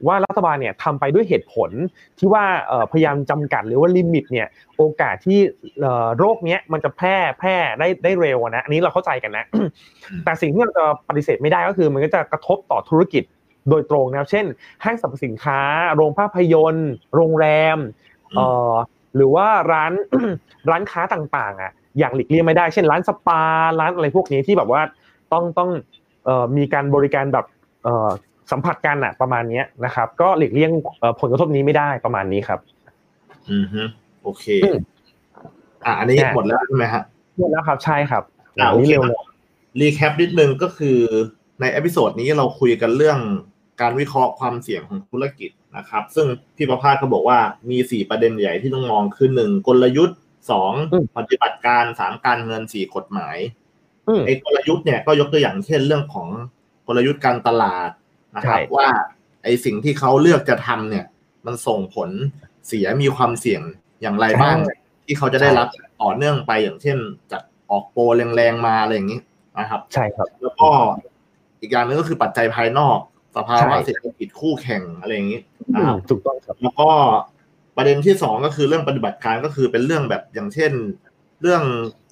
[0.06, 1.70] ว่ารัฐบาลเนี่ยทำไปด้วยเหตุผล
[2.18, 5.38] ที่ว่าเอ่อพยายามจำกัดหรือว่าลิมิตเนี่ยโอกาสที่
[5.80, 9.44] เอ่อโรคเนี้ยมันจะแพร่แพร่ได้ได้เร็วอะนะอันนี้เราเข้าใจกันนะ
[10.24, 13.24] แต่สิ่งที่เราจะปฏิเสธไม่ได้ก็คือ มันก็จะกระทบต่อธุรกิจ
[13.70, 14.46] โดยตรงนะครับเช่น
[14.84, 15.60] ห้างสรรพสินค้า
[15.94, 17.46] โรงภาพยนตร์ โรงแร
[17.76, 17.78] ม
[18.36, 18.74] เอ่อ
[19.16, 19.92] หรือว่าร้าน
[20.70, 23.42] ร้านค้าต่างๆอะ อย่างหลีกเลี่ยงไม่ได้ เช่นร้านสปา
[23.80, 24.82] ร้านอะไรพวกนี้ที่แบบว่า
[25.32, 25.70] ต้องต้อง
[26.24, 27.46] เอ่อมีการบริการแบบ
[27.84, 28.08] เอ่อ
[28.50, 32.60] สัมผัสกันอะประมาณเนี้ยนะครับ ก็หลีกเลี่ยงเอ่อผลกระทบนี้ไม่ได้ประมาณนี้ครับ
[33.50, 33.82] อืมฮึ
[34.22, 34.78] โอเคอืม
[35.84, 37.02] อะอันนี้เนี่ยหมดแล้วใช่ไหมฮะ
[37.38, 38.22] หมดแล้วครับใช่ครับ
[38.58, 39.18] อ่าอันนี้โอเคเร็วเลย
[39.80, 40.98] recap นิดนึงก็คือ
[41.60, 43.18] ใน episode นี้เราคุยกันเรื่อง
[43.80, 47.38] การวิเคราะห์ความเสี่ยงของธุรกิจนะครับ ซึ่งพี่ประภาสก็บอกว่า
[47.70, 50.18] มีสี่ประเด็นใหญ่ที่ต้องมองคือหนึ่งกลยุทธ์
[50.50, 50.72] สอง
[51.16, 53.36] ปฏิบัติการสามการเงินสี่กฎหมาย
[54.08, 56.28] อืมไอ้กลยุทธ์เนี่ยก็ยกตัวอย่างเช่นเรื่องของ
[56.86, 57.90] กลยุทธ์การตลาด
[58.36, 58.88] นะครับใช่ว่า
[59.44, 61.06] ไอ้สิ่งที่เขาเลือกจะทำเนี่ย
[61.46, 62.10] มันส่งผล
[62.66, 63.62] เสียมีความเสี่ยง
[64.02, 64.56] อย่างไรบ้าง
[65.04, 65.68] ที่เขาจะได้รับ
[66.02, 66.98] ต่อเนื่องไปอย่างเช่น
[67.32, 68.02] จัดออกโปร
[68.36, 69.20] แรงๆมาอะไรอย่างนี้
[69.58, 70.68] นะครับ ใช่ครับ แล้วก็
[71.60, 72.98] อีกอย่างหนึงก็คือปัจจัยภายนอก
[73.36, 75.40] สภาวะใช่เศรษฐกิจคู่แข่งอะไรอย่างนี้
[75.76, 76.90] อืนะคมรับถูกต้องครับแล้วก็
[77.76, 80.72] ประเด็นที่สองก็คือเรื่องปฏิบัติการก็คือเป็นเรื่องแบบอย่างเช่น
[81.42, 81.62] เรื่อง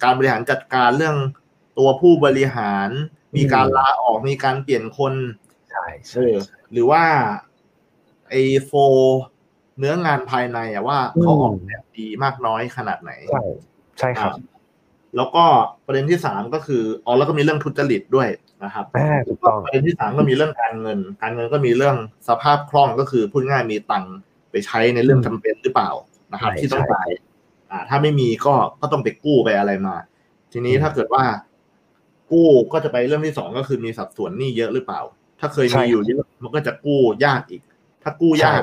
[0.03, 1.15] การบริหารจัดการเรื่อง
[1.77, 2.89] ตัวผู้บริหาร
[3.37, 5.13] มีการลาออกมีการเปลี่ยนคน
[5.71, 6.33] ใช่เอใช่อ
[6.71, 7.03] หรือว่า
[8.29, 8.71] ไอโฟ
[9.79, 13.43] เนื้องานภายในอะว่าเขาออกแบบดีมากน้อยขนาดไหน ใช่
[13.99, 14.55] ใช่ครับอ่า
[15.17, 15.43] แล้วก็
[15.85, 18.29] ประเด็นที่สามก็คืออ๋อแล้วก็มีเรื่องทุจริตด้วย
[18.63, 21.95] นะครับอ่าถูกต้องประเด็นที่สามก็มีเรื่องการเงิน การเงินก็มีเรื่อง
[22.27, 24.15] สภาพคล่องก็คือพูดง่ายมีตังค์
[24.55, 25.91] ไปใช้ในเรื่องจำเป็นหรือเปล่า
[26.33, 27.09] นะครับใช่ที่ต้องใช่จ่าย
[27.71, 29.95] อ่า ถ้าไม่มีก็ก็ต้องไปกู้ไปอะไรมา
[30.51, 31.23] ทีนี้อืมถ้าเกิดว่า
[32.31, 35.01] กู้ก็จะไปเรื่องที่สองก็คือมีสัดส่วนหนี้เยอะหรือเปล่า
[35.39, 37.61] ถ้าเคยมีอยู่เยอะมันก็จะกู้ยากอีก
[38.03, 38.61] ถ้ากู้ยาก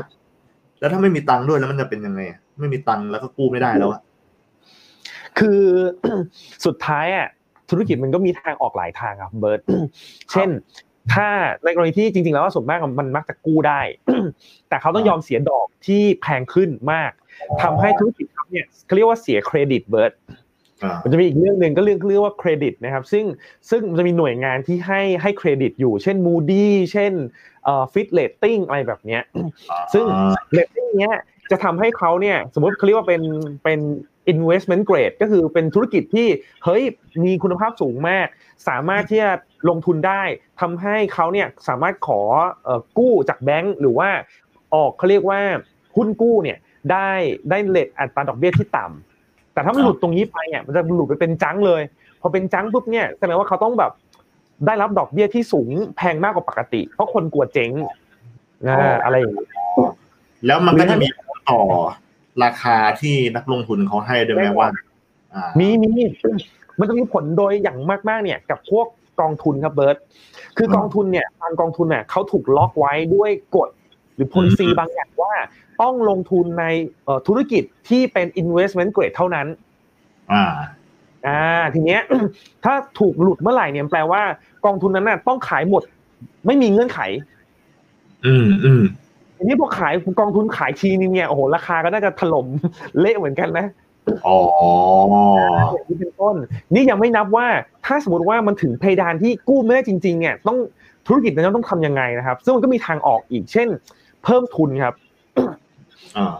[0.81, 4.01] แล้วถ้าไม่มีตังค์ด้วยแล้วมันจะเป็นยังไงอะไม่มีตังค์แล้วก็กู้ไม่ได้แล้วอะ
[5.39, 5.61] คือ
[6.67, 7.29] สุดท้ายอะ
[7.71, 9.61] ธุรกิจมันก็มีทางออกหลายทางครับเบิร์ต
[10.33, 10.49] เช่น
[11.15, 11.29] ถ้า
[11.65, 13.81] ในกรณีที่จริง ๆ แล้วส่วนมากมันมักจะกู้ได้
[14.69, 17.13] แต่เขาต้องยอมเสียดอกที่แพงขึ้นมาก
[17.63, 20.13] ทำให้ธุรกิจเขาเนี่ยเขาเรียกว่าเสียเครดิตเบิร์ต
[20.83, 23.25] อ่ามันจะมีอีกเรื่องหนึ่งก็เรื่องเรียกว่าเครดิตนะครับ ซึ่ง
[23.71, 27.13] ซึ่งมันจะมีหน่วยงานที่ให้ให้เครดิตอยู่ เช่น Moody เช่น
[27.65, 29.23] เอ่อ Fit Rating อะไรแบบเนี้ย
[29.93, 30.05] ซึ่ง
[30.57, 31.17] rating เนี้ย
[31.51, 33.23] จะทำให้เขาเนี่ยสมมติเขาเรียกว่าเป็น
[33.65, 33.79] เป็น
[34.33, 36.29] investment grade ก็คือเป็นธุรกิจที่
[36.65, 36.83] เฮ้ย
[37.25, 38.27] มีคุณภาพสูงมาก
[38.69, 39.33] สามารถที่จะ
[39.69, 40.23] ลงทุนได้
[40.61, 42.21] ทำให้เขาเนี่ยสามารถขอ
[42.67, 44.09] อกู้จากแบงก์หรือว่า
[44.75, 45.41] ออกเขาเรียกว่า
[45.97, 46.59] หุ้นกู้เนี่ย
[46.93, 47.11] ได้
[47.51, 51.83] ได้เลทอัตราดอกเบี้ยที่ต่ำแต่ถ้ามันหลุดตรงนี้ไปเนี่ยมันจะหลุดไปเป็นจังเลย
[52.21, 53.93] พอเป็นจังปุ๊บเนี่ยแสดงว่าเขาต้องแบบ
[54.67, 57.71] ได้รับดอกเบี้ยที่สูงแพงมากกว่าปกติ เพราะคนกลัวเจ๊ง
[58.67, 59.47] นะอะไรอย่างนี้
[60.47, 61.07] แล้วมันก็จะมี
[61.51, 61.61] ต่อ
[62.45, 64.69] ราคาที่นักลงทุนเขาให้ด้วยไหมว่า
[65.35, 65.89] อ่ามีมี
[66.79, 68.87] มันจะมีผลโดยอย่างมากๆเนี่ย กับพวก
[69.21, 69.97] กองทุนครับเบิร์ต
[70.57, 73.69] คือกองทุนเนี่ยทางกองทุนเนี่ยเขาถูกล็อกไว้ด้วยกฎ
[74.15, 75.33] หรือ policy บางอย่างว่า
[75.83, 76.65] ต้องลงทุนใน
[77.27, 79.47] ธุรกิจที่เป็น investment grade เท่านั้น
[80.33, 80.45] อ่า
[81.27, 81.41] อ่า
[81.75, 82.03] ทีเนี้ย
[82.65, 84.23] ถ้าถูกหลุดเมื่อไหร่เนี่ยแปลว่า
[84.67, 85.83] กองทุนนั้นน่ะต้องขายหมด
[86.47, 87.01] ไม่มีเงื่อนไข
[88.27, 88.83] อืมอืม
[89.43, 92.47] ทีนี้พอขายกองทุนขายทีนึงเนี่ยโอ้โหราคาก็น่าจะถล่ม
[93.01, 93.67] เละเหมือนกันนะ
[94.27, 94.39] อ๋อ
[95.73, 96.37] อย่างนี้เป็นต้น
[96.75, 97.47] นี่ยังไม่นับว่า
[97.87, 100.59] ถ้าสมมติว่ามันถึงเพดานที่กู้ไม่ได้จริง ๆ เนี่ย ต้อง
[101.07, 103.69] ธุรกิจนั้นต้องทำยังไงนะครับ ซึ่งมันก็มีทางออกอีก เช่น
[104.25, 104.95] เพิ่มทุนครับ
[106.17, 106.35] อ่า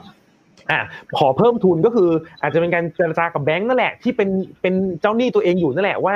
[0.71, 0.81] อะ
[1.19, 2.11] ขอเพิ่มทุนก็คือ
[2.43, 4.29] อาจจะเป็นการเจรจากับแบงก์นั่นแหละ ที่เป็น
[4.61, 6.15] เป็นเจ้าหนี้ตัวเองอยู่นั่นแหละว่า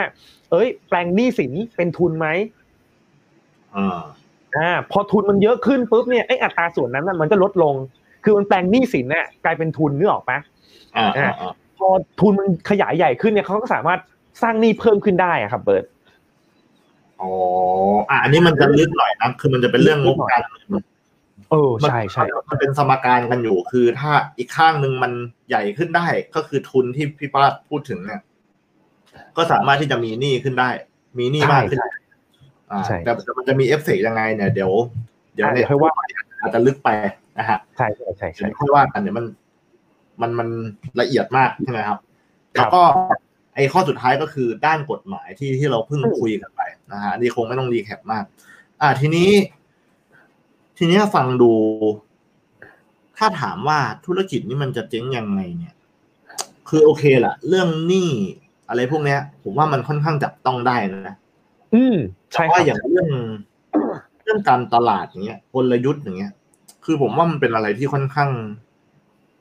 [0.51, 2.27] เอ้ย แปลงหนี้สินเป็นทุนไหม
[3.77, 4.01] อ่า
[4.57, 7.75] อ่าพอทุนมันเยอะขึ้นปุ๊บเนี่ยไอ้อัตราส่วนนั้นน่ะมันจะลดลง
[8.25, 10.39] คือมันแปลงหนี้สินเนี่ยกลายเป็นทุนนึกออกปะ
[10.97, 11.89] อ่าอ่าอ่าพอ
[12.21, 14.01] ทุนมันขยายใหญ่ขึ้นเนี่ยเขาก็สามารถ
[14.43, 15.85] สร้างหนี้เพิ่มขึ้นได้อะครับเบิร์ต
[17.21, 17.33] อ๋อ
[18.11, 20.85] อะอันนี้มันจะลึกหน่อยนะคือมันจะเป็นเรื่องงบการเงิน
[21.51, 25.13] เออใช่ใช่มันเป็นสมการกันอยู่คือถ้าอีกข้างหนึ่งมัน
[25.49, 28.23] ใหญ่ขึ้นได้ ก็คือทุนที่พี่ป้าพูดถึงเนี่ย
[29.37, 30.71] ก็สามารถที่จะมีหนี้ขึ้นได้
[31.19, 32.06] มีหนี้มากขึ้นอ่าใช่
[33.05, 34.73] แต่แต่มันจะมีเอฟเฟกต์ยังไงเนี่ยเดี๋ยว
[35.35, 35.93] เดี๋ยวอะเนี่เดี๋ยวค่อยว่า
[36.41, 36.89] อาจจะลึกไป
[37.39, 39.27] นะฮะใช่ใช่ใช่ใช่เดี๋ยวค่อยว่ากันเดี๋ยวมัน
[40.21, 40.49] มันมัน
[41.01, 42.09] ละเอียดมากใช่ไหมครับครับ
[42.55, 42.83] แล้วก็
[43.55, 46.61] ไอ้ข้อสุดท้ายก็คือด้านกฎหมายที่ที่เราเพิ่งอืมคุยกันไป
[46.93, 48.25] นะฮะอันนี้คงไม่ต้อง recap มาก
[48.81, 49.31] อ่าทีนี้
[50.79, 51.53] ทีนี้ฟังดู
[53.17, 55.75] ถ้าถามว่าธุรกิจนี้มันจะเจ๊งยังไงเนี่ย
[56.69, 58.11] คือโอเคแหละเรื่องหนี้
[58.69, 60.77] อะไรพวกเนี้ย ผมว่ามันค่อนข้างจับต้องได้
[61.09, 61.15] นะ
[61.77, 61.97] อืม
[62.33, 63.09] ใช่เพราะครัว่าบอย่างเรื่อง
[64.23, 66.33] เรื่องการตลาดอย่างเงี้ยกลยุทธ์อย่างเงี้ย
[66.85, 68.31] คือผมว่ามันเป็นอะไรที่ค่อนข้าง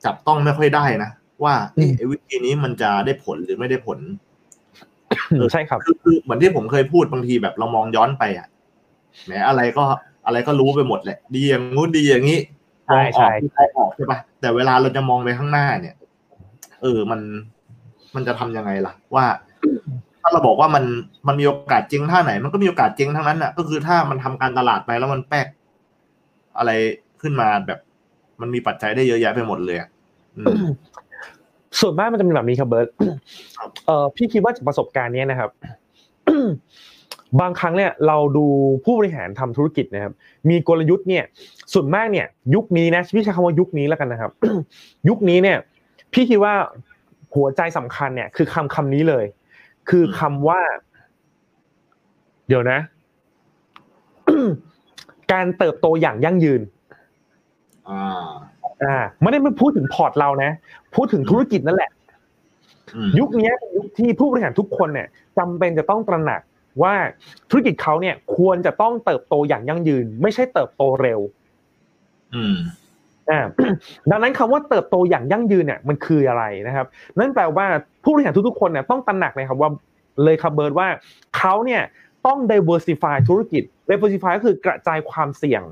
[0.06, 1.10] จับต้องไม่ค่อยได้นะ
[1.44, 4.00] ว่าเอ๊ะไอ้วิธีนี้มันจะได้ผลหรือไม่ได้ผล
[5.52, 8.48] ใช่ครับคือคือเหมือนที่ผมเคยพูดบางทีแบบเรามองย้อนไปอะ
[9.26, 9.86] แหมอะไรก็
[10.26, 12.40] อะไรก็รู้ไปหมดแหละ ดีอย่างงู้นดีอย่างนี้
[12.88, 15.96] มใช่องอใช่อกที่ใครออกใช่ปะแต่เวลาเราจะมองไปข้างหน้าเนี่ย
[16.82, 17.22] เออมัน
[18.16, 19.26] มันจะทำยังไงล่ะ ว่า
[20.26, 20.84] ถ้าเราบอกว่ามัน
[21.28, 25.48] มันมีโอกาสจริงท่าไหน มันก็มีโอกาสจริงทั้งนั้นอะ ก็คือถ้ามันทำการตลาดไปแล้วมันแป๊ก
[26.58, 26.72] อะไร
[27.22, 27.80] ขึ้นมาแบบ
[28.42, 29.90] มันมีปัจจัยได้เยอะแยะไปหมดเลยอะ
[30.38, 30.56] อืม
[31.80, 32.88] ส่วนมากมันจะเป็นแบบนี้ครับเบิร์ต
[33.58, 35.50] ครับเอ่อพี่คิดว่าจากประสบการณ์เนี้ยนะครับ
[37.42, 38.46] บางครั้งเนี่ยเราดู
[38.86, 40.14] ผู้บริหารทำธุรกิจนะครับ
[40.50, 41.24] มีกลยุทธ์เนี่ย
[41.74, 44.32] ส่วนมากเนี่ย ยุคนี้นะพี่ใช้คำว่ายุคนี้แล้วกันนะครับ
[45.10, 45.58] ยุคนี้เนี่ย
[46.14, 46.54] พี่คิดว่า
[47.36, 49.26] หัวใจสำคัญเนี่ย คือคำคำนี้เลย
[49.90, 50.62] คือคำว่า
[52.48, 52.80] เดี๋ยวนะ
[55.32, 56.62] การเติบโตอย่างยั่งยืน
[57.90, 58.30] อ่า
[58.84, 60.52] อ่าไม่ได้มาพูดถึงพอร์ตเรานะ
[60.96, 61.92] พูดถึงธุรกิจนั่นแหละ
[62.96, 66.42] อืมยุคนี้เป็นยุคที่ผู้บริหารทุกคนเนี่ยจำเป็นจะต้องตระหนัก
[66.84, 66.94] ว่า
[67.50, 71.20] ธุรกิจเขาเนี่ย ควรจะต้องเติบโตอย่างยั่งยืน ไม่ใช่เติบโตเร็ว
[72.36, 72.85] อืมอ่า
[74.12, 77.66] ดังนั้นคำว่าเติบโตอย่างยั่งยืนเนี่ยมันคืออะไรนะครับ นั่นแปลว่า
[78.04, 79.70] ผู้บริหารทุกๆคนเนี่ยต้องตระหนักเลยครับว่า
[80.24, 80.88] เลยครับเบิร์ดว่า
[81.38, 81.82] เขาเนี่ย
[82.26, 85.64] ต้อง diversify ธุรกิจ diversify ก็คือกระจายความเสี่ยง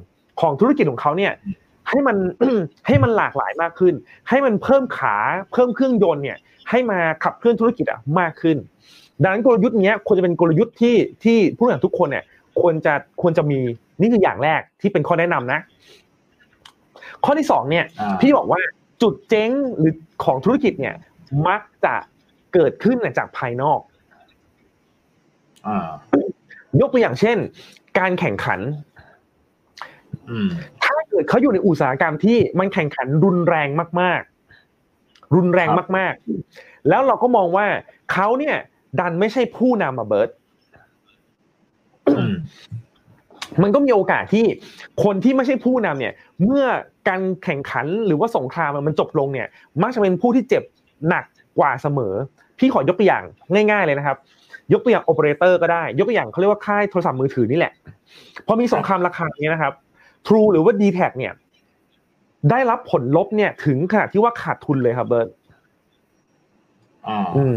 [0.42, 1.34] ของธุรกิจของเขาเนี่ย
[1.90, 2.18] ให้มัน
[2.88, 3.94] ให้มันหลากหลายมากขึ้น
[4.30, 5.16] ให้มันเพิ่มขา
[5.52, 6.38] เพิ่มเครื่องยนต์เนี่ย
[6.70, 8.58] ให้มาขับเคลื่อนธุรกิจอะมากขึ้น
[9.22, 12.24] ดังนั้นกลยุทธ์เนี้ยควรจะเป็นกลยุทธ์ที่ที่ผู้บริหารทุกคนเนี่ย
[12.62, 13.60] ควรจะควรจะมี
[14.02, 15.60] นี่คืออย่างแรกที่เป็นข้อแนะนำนะ
[17.26, 18.62] ข้อที่สองเนี่ยอ่าพี่บอกว่า
[19.02, 20.96] จุดเจ๊งหรือของธุรกิจเนี่ย
[21.48, 21.96] มักจะ
[22.54, 23.80] เกิดขึ้นจากภายนอก
[25.68, 25.90] อ่า
[26.82, 27.38] ยกตัวอย่างเช่น
[28.00, 28.60] การแข่งขัน
[30.30, 30.50] อืม
[30.84, 33.70] ถ้าเกิดเขาอยู่ในอุตสาหกรรมที่มันแข่งขันรุนแรง
[34.02, 34.22] มาก
[34.78, 36.14] ๆ รุนแรงครับมาก
[36.52, 37.68] ๆ แล้วเราก็มองว่า
[38.14, 38.58] เขาเนี่ย
[39.00, 40.30] ดันไม่ใช่ผู้นำอะเบิร์ต
[42.18, 42.34] อืม
[43.62, 44.46] มันก็มีโอกาสที่
[45.04, 46.14] คนที่ไม่ใช่ผู้นำเนี่ย
[46.44, 46.66] เมื่อ
[47.08, 49.48] การแข่งขันหรือว่าสงครามมันจบลงเนี่ย
[49.82, 50.64] มักจะเป็นผู้ที่เจ็บ
[51.10, 51.26] หนัก
[51.60, 52.14] กว่าเสมอ
[52.60, 53.24] พี่ขอยกตัวอย่าง
[53.72, 54.18] ง่ายๆเลยนะครับ
[54.74, 57.74] ยกตัวอย่างโอเปอเรเตอร์ก็ได้ ยกตัวอย่างเขาเรียกว่าค่ายโทรศัพท์มือถือนี่แหละ
[58.48, 59.74] พอมีสงครามราคาเนี้ยนะครับ
[60.28, 61.34] True หรือว่า d t แทเนี่ย
[62.50, 65.28] ได้รับผลลบเนี่ยถึงขนาดที่ว่าขาดทุนเลยครับเบิร์ต
[67.08, 67.56] อ่าอืม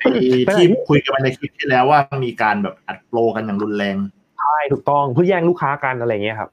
[0.00, 0.12] ที่
[0.54, 3.96] ที่คุยกันไปในคลิปที่แล้วว่ามีการแบบอัดโปรกันอย่างรุนแรง
[4.40, 6.50] ใช่ถูกต้องเพื่อแย่งลูกค้ากันอะไรเงี้ยครับ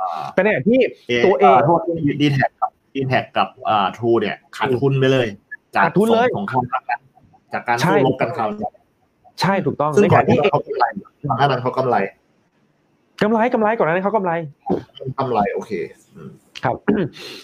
[0.00, 1.80] อ่าแต่เนี่ยที่เอตัวเองโทษ
[2.20, 5.26] ดีแท็กกับดีแท็กกับอ่าทรูเนี่ยขาดทุนไปเลย
[5.76, 6.98] จากขาดทุนเลยสงครามกัน
[7.52, 8.68] จากการใช่สู้รบกันคราวนี้
[9.40, 11.96] ใช่ถูกต้องซึ่งในก่อขานณที่ที่เขากำไรก่อนหน้านั้นเขากำไร
[13.22, 14.32] กำไรกำไรก่อนหน้านั้นเขากำไร
[15.20, 15.72] กำไรโอเค
[16.14, 16.30] อืม
[16.64, 16.76] ครับ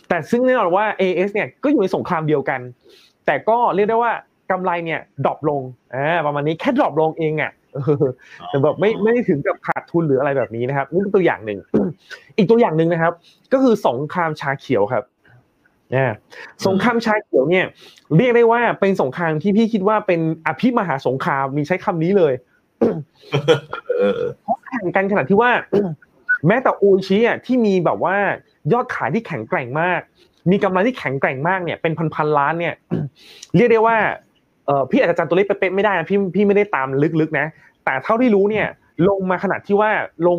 [0.09, 2.61] แต่ซึ่งแน่นอนว่า AS เนี่ยก็อยู่ในสงครามเดียวกัน
[3.27, 4.13] แต่ก็เรียกได้ว่า
[4.51, 5.63] กำไรเนี่ยดรอปลง
[5.95, 7.51] อ่าประมาณนี้แค่ดรอปลงเองอะ
[8.49, 11.59] แต่แบบไม่ไม่ได้ถึงกับขาดทุนหรืออะไรแบบนี้นะครับนี่เป็นตัวอย่างหนึ่ง
[12.37, 13.13] อีกตัวอย่างหนึ่งนะครับ
[13.53, 15.05] ก็คือสงครามชาเขียวครับ
[15.95, 16.15] นะ
[16.67, 17.67] สงครามชาเขียวเนี่ย
[18.17, 22.33] เรียกได้ว่าเป็นสงครามที่พี่คิดว่าเป็นอภิมหาสงครามมีใช้คำนี้เลย
[24.69, 25.51] แข่งกันขนาดที่ว่า
[26.47, 28.17] แม้แต่โอชิอะที่มีแบบว่า
[28.73, 30.01] ยอดขายที่แข็งแกร่งมาก
[30.51, 32.75] มีกำไรที่แข็งแกร่งมากเนี่ย เป็นพันๆล้านเนี่ย
[33.57, 36.89] เรียกได้ว่าเออพี่อาจจะจำตัวเลขเป๊ะไม่ได้นะพี่พี่ไม่ได้ตาม
[37.21, 37.47] ลึกๆนะ
[37.85, 38.67] แต่เท่าที่รู้เนี่ย
[39.09, 39.91] ลงมาขนาดที่ว่า
[40.29, 40.39] ลง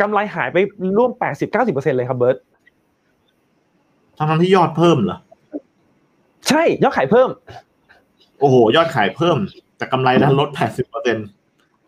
[0.00, 0.56] กำไรหายไป
[0.98, 2.36] ร่วมแปดสิบเก้าสิบเปอร์เซ็นเลยครับเบิร์ต
[4.16, 5.18] ทั้งที่ยอดเพิ่มเหรอ
[6.48, 7.28] ใช่ยอดขายเพิ่ม
[8.40, 9.36] โอ้โห ยอดขายเพิ่ม
[9.76, 11.16] แต่กำไรนั้นลดแปดสิบเปอร์เซ็น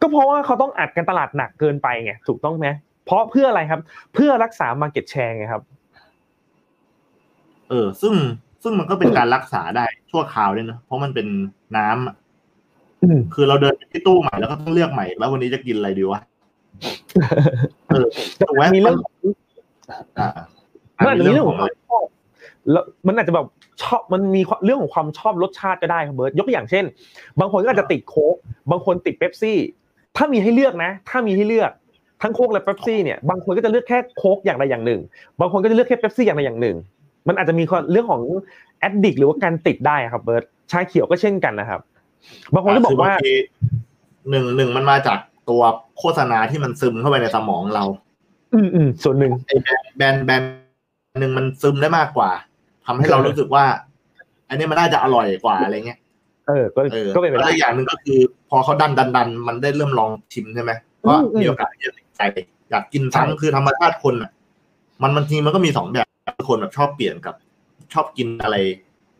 [0.01, 2.67] ก็เพราะว่าเขาต้องอัดกันตลาดหนักเกินไปไงถูกต้องไหม
[3.05, 3.81] เพราะเพื่ออะไรครับ
[4.15, 5.63] เพื่อรักษามาเก็ตแชร์ไงครับ
[7.69, 8.15] เออ ซึ่ง
[8.63, 11.27] ซึ่งมันก็เป็นการรักษาได้ชั่วคราวด้วยนะเพราะมันเป็น
[11.77, 16.21] น้ำคือเราเดินไปที่ตู้ใหม่แล้วก็ต้องเลือกใหม่ แล้ววันนี้จะกินอะไรดีวะ
[17.89, 18.07] เออ
[18.49, 18.97] ถูกไหมมีเรื่อง
[20.19, 20.29] อ่า
[20.99, 22.05] มันอาจจะมีเรื่องของชอบ
[22.71, 23.47] แล้วมันอาจจะแบบ
[23.83, 26.85] ชอบมันมีเรื่องของความชอบรสชาติก็ได้ครับเบิร์ตยกตัวอย่างเช่น
[27.41, 28.37] บางคนก็อาจจะติดโค้ก
[28.71, 29.59] บางคนติดเป๊ปซี่
[30.17, 31.71] ถ้ามีให้เลือกนะ ถ้ามีให้เลือก
[32.23, 35.01] ทั้งโค้กและเป๊ปซี่เนี่ยบางคนก็จะเลือกแค่โค้กอย่างใดอย่างหนึ่ง
[35.41, 36.77] บางคนก็จะเลือกแค่เป๊ปซี่อย่างใดอย่างหนึ่ง
[37.29, 38.23] มันอาจจะมีเรื่องของ
[38.79, 41.81] แอดดิกหรือว่าการติดได้ครับเบิร์ตชาเขียวก็เช่นกันนะครับ
[42.55, 43.13] บางคนก็บอกว่า
[44.31, 45.19] หนึ่งหนึ่งมันมาจาก
[45.51, 45.63] ตัว
[45.99, 47.85] โฆษณาที่มันซึมเข้าไปในสมองเรา
[48.55, 49.57] อืมอืมส่วนหนึ่งไอ้
[49.97, 50.49] แบรนด์แบรนด์
[51.21, 52.31] หนึ่งมันซึมได้มากกว่า
[52.87, 53.65] ทำให้เรารู้สึกว่า
[54.49, 55.99] อันนี้มันน่าจะอร่อยกว่าอะไรเงี้ย
[56.49, 56.81] เออ ก็
[57.15, 58.19] ก็เป็นไปได้อย่างหนึ่งก็คือ
[58.51, 60.73] พอเขาดันดันดันมันได้เริ่มลองชิมใช่ไหม
[61.07, 62.21] ว่ามีโอกาสที่จะติดใจ
[62.71, 64.31] อยากกินซ้ำคือธรรมชาติคนอะ
[65.03, 66.07] มันมันจริงมันก็มีสองแบบ
[66.49, 67.35] คนแบบชอบเปลี่ยนกับ
[67.93, 68.57] ชอบกินอะไร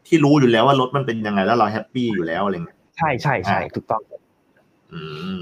[0.07, 4.03] ที่รู้อยู่แล้วว่ารสมันเป็นยังไงแล้วเราแฮปปี้อยู่แล้วอะไรเงี้ยใช่ใช่ใช่ถูกต้อง
[4.93, 5.01] อื
[5.39, 5.41] ม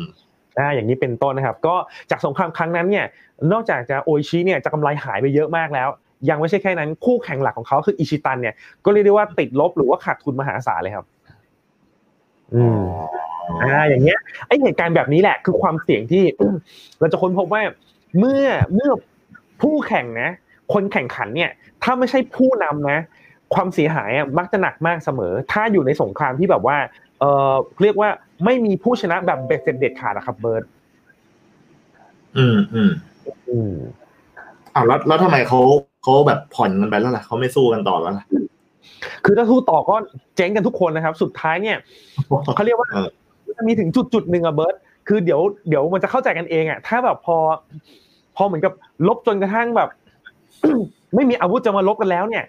[0.59, 1.75] อ่าอย่างนี้เป็นต้นนะครับ ก็
[2.11, 3.07] จากสงครามครั้งนั้นเนี่ย
[3.53, 5.89] นอกจากจะโอชิเนี่ยจะกำไรหายไปเยอะมากแล้ว
[6.29, 11.07] ยังไม่ใช่แค่นั้นคู่แข่งหลักของเขาคืออิชิตันเนี่ยก็เรียกได้ว่าติดลบหรือว่าขาดทุนมหาศาลเลยครับ
[12.55, 12.83] อืม
[13.63, 16.25] อ่าอย่างเงี้ยไอเหตุการณ์แบบนี้แหละคือความเสี่ยงที่
[17.01, 17.63] เราจะค้นพบว่า
[18.19, 18.91] เมื่อเมื่อ
[19.63, 20.31] ผู้แข่งนะ
[20.73, 21.51] คนแข่งขันเนี่ย
[21.83, 22.99] ถ้าไม่ใช่ผู้นำนะ
[23.55, 26.77] ความเสียหายอะมักจะหนักมากเสมอ ถ้าอยู่ในสงครามที่แบบว่า
[27.21, 28.09] เออเรียกว่า
[28.45, 30.65] ไม่มีผู้ชนะแบบเบ็ดเสร็จเด็ดขาดนะครับเบิร์ต
[32.37, 32.93] อืมอืม
[33.51, 33.75] อืม
[34.75, 35.61] อ้าวแล้วแล้วทำไมเขา
[36.03, 38.25] เขาแบบผ่อนกันไปแล้วล่ะเขาไม่สู้กันต่อแล้วล่ะ
[39.25, 39.95] คือถ้าสู้ต่อก็
[40.37, 41.77] เจ๊งกันทุกคนนะครับ สุดท้ายเนี่ย
[42.55, 42.89] เขาเรียกว่า
[43.59, 44.75] จะมีถึงจุดจุดหนึ่งอะเบิร์ต
[45.09, 47.37] คือเดี๋ยวเดี๋ยวมันจะเข้าใจกันเองอะถ้าแบบพอ
[48.37, 48.73] พอเหมือนกับ
[49.07, 49.89] ลบจนกระทั่งแบบ
[51.15, 52.45] ไม่มีอาวุธจะมาลบกันแล้วเนี่ย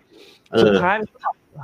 [0.63, 0.95] สุดท้าย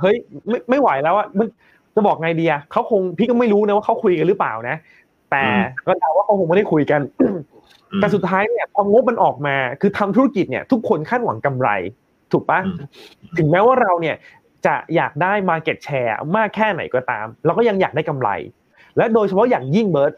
[0.00, 0.16] เฮ้ย
[0.48, 1.46] ไม่ไม่ไหวแล้วอะมัน
[1.94, 4.76] จะบอกไงดีอะเขาคงพี่ก็ไม่รู้นะว่าเขาคุยกันหรือเปล่านะ
[5.30, 5.44] แต่
[5.86, 7.00] ก็เดาว่าเขาคงไม่ได้คุยกัน
[7.96, 11.68] แต่สุดท้ายเนี่ยพองบมันออกมา คือทำธุรกิจเนี่ย ทุกคนคาดหวังกำไร
[12.32, 12.60] ถูกปะ
[13.38, 14.16] ถึงแม้ว่าเราเนี่ย
[14.66, 18.28] จะอยากได้ Market Share มากแค่ไหนก็ตาม เราก็ยังอยากได้กำไร
[18.96, 20.12] และโดยเฉพาะอย่างยิ่งเบิร์ต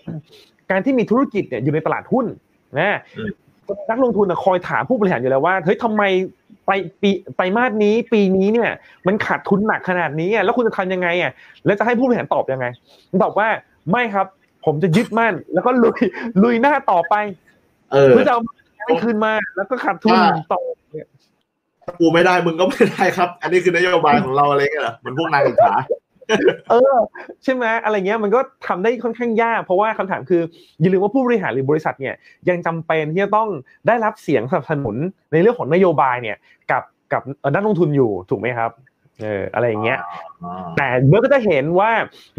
[0.71, 2.27] การที่มีธุรกิจเนี่ยอยู่ในตลาดหุ้น
[2.79, 2.99] นะ
[3.91, 6.03] นักลงทุนคอยถามผู้บริหารอยู่แล้วว่าเฮ้ยทำไม
[6.67, 6.71] ไป
[7.03, 8.71] ปีไปมาสนี้ปีนี้เนี่ย
[9.07, 11.33] มันขาดทุนหนักขนาดนี้อะแล้วคุณจะทำยังไงอะ
[11.67, 12.67] แล้วจะให้ผู้บริหารตอบยังไง
[13.23, 13.49] ตอบว่า
[13.91, 14.27] ไม่ครับ
[14.65, 16.01] ผมจะยึดมั่น แล้วก็ลุย
[16.43, 17.15] ลุยหน้าต่อไป
[17.93, 18.41] เออเพื่อจะเอา
[18.87, 20.17] ไม่คืนมา แล้วก็ขาดทุน
[20.53, 20.61] ต่อ
[20.93, 21.09] เนี่ย
[22.01, 25.73] กูไม่ได้มึงก็ไม่ได้ครับ อันนี้คือนโยบายของเราอะไรเงี้ยเหรอเหมือนพวกนายอิจฉา
[26.71, 26.95] เออ
[27.45, 30.43] ใช่ไหมอะไรเงี้ยมันก็ทำได้ค่อนข้างยาก เพราะว่าคำถามคือ
[30.81, 32.15] อย่าลืมว่าผู้บริหารหรือบริษัทเนี่ย
[32.49, 33.49] ยังจำเป็นที่จะต้อง
[33.87, 34.97] ได้รับเสียงสนับสนุน
[35.33, 36.37] ในเรื่องของนโยบายเนี่ย
[36.71, 36.83] กับ
[37.13, 37.23] กับ
[37.55, 38.71] นักลงทุนอยู่ถูกไหมครับ
[39.23, 39.99] เอออะไรอย่างเงี้ย
[40.77, 41.91] แต่เมื่อก็จะเห็นว่า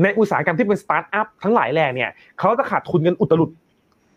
[0.01, 3.49] ในอุตสาหกรรมที่เป็นสตาร์ทอัพทั้งหลายแหล่เนี่ยเขาจะขาดทุนกันอุตลุด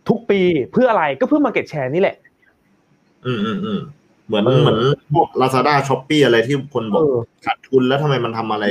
[0.09, 0.41] ทุกปี
[0.73, 2.17] เพื่ออะไรก็เพื่อ market share นี่แหละ
[3.27, 3.81] อืมอืมอืม
[4.27, 4.81] เหมือนเหมือน
[5.15, 7.05] พวก Lazada Shopee อะไรที่คนบอก
[7.47, 8.67] ขาดทุนแล้วทำไมมันทำอะไร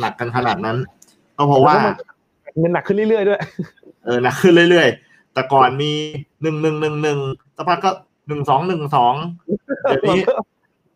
[0.00, 0.76] หนักกันขนาดนั้น
[1.36, 1.76] ก็เพราะว่า
[2.58, 3.40] เงินหนักขึ้นเรื่อยๆด้วย
[4.04, 5.90] เออหนักขึ้นเรื่อยๆ แต่ก่อนมี
[6.42, 7.18] หนึ่งหนึ่งหนึ่งหนึ่ง
[7.56, 7.90] สักพักก็
[8.28, 9.14] หนึ่งสองหนึ่งสอง
[9.82, 10.24] เดี๋ยวนี้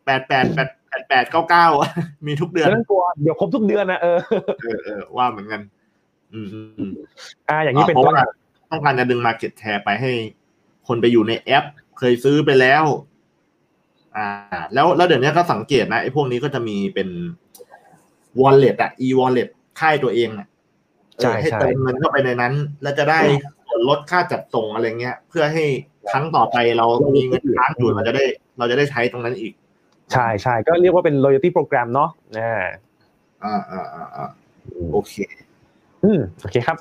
[0.05, 1.67] แปดแปดแปดแปดแปดเก้าเก้า
[2.27, 4.19] มีทุกเดือนนั่นกลัวเดี๋ยวครบทุกเดือนนะเออ
[4.85, 5.61] เออว่าเหมือนกัน
[6.33, 6.47] อืม
[7.49, 8.15] อ่า อย่างนี้เป็นต้น
[8.71, 10.13] ต้องการจะดึงมาเก็ตแชร์ไปให้
[10.89, 11.65] คนไปอยู่ในแอป
[11.99, 12.85] เคยซื้อไปแล้ว
[14.17, 14.27] อ่า
[14.75, 17.09] แล้วแล้วเดี๋ยวนี้ก็สังเกตนะไอ้พวกนี้ก็จะมีเป็น
[18.41, 19.49] wallet อะ e wallet
[19.81, 20.49] ค่ายตัวเองอะ
[21.43, 23.21] ให้เติมเงินเข้าไปในนั้น แล้วจะได้
[23.89, 25.65] ลดค่าจัดส่งอะไรเงี้ย เพื่อให้
[26.11, 28.25] ครั้งต่อไปเรามีเงินค้างอยู่เราจะได้
[28.59, 29.53] เราจะได้ใช้ตรงนั้นอีก
[30.13, 32.61] ใช่ใช่ก็เรียกว่าเป็น loyalty program เนาะอ่า
[33.45, 34.29] อ่าอ่าอ่า
[34.93, 35.15] โอเค
[36.05, 36.79] อืมโอเคครับ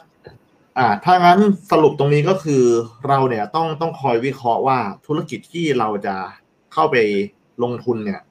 [0.77, 1.39] อ่า ถ้างั้น
[1.71, 2.63] สรุปตรงนี้ก็คือ
[3.07, 6.15] เราเนี่ยต้องต้องคอยวิเคราะห์ว่าธุรกิจที่เราจะ
[6.73, 6.95] เข้าไป
[7.63, 8.21] ลงทุนเนี่ย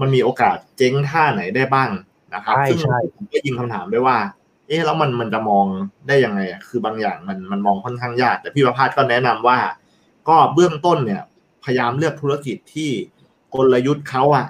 [0.00, 1.90] มันมีโอกาสเจ๊งท่าไหนได้บ้าง
[2.34, 4.16] นะครับใช่ซึ่งใช่ผมก็ยิงคำถามด้วยว่า
[4.68, 5.66] เอ๊ะแล้วมันมันจะมอง
[6.08, 9.58] ได้ยังไงอะคือบางอย่างมันมันมองค่อนข้างยาก แต่พี่ประภาสก็แนะนำว่า
[10.28, 11.22] ก็เบื้องต้นเนี่ย
[11.64, 12.90] พยายามเลือกธุรกิจที่
[13.54, 14.46] กลยุทธ์เขาอะ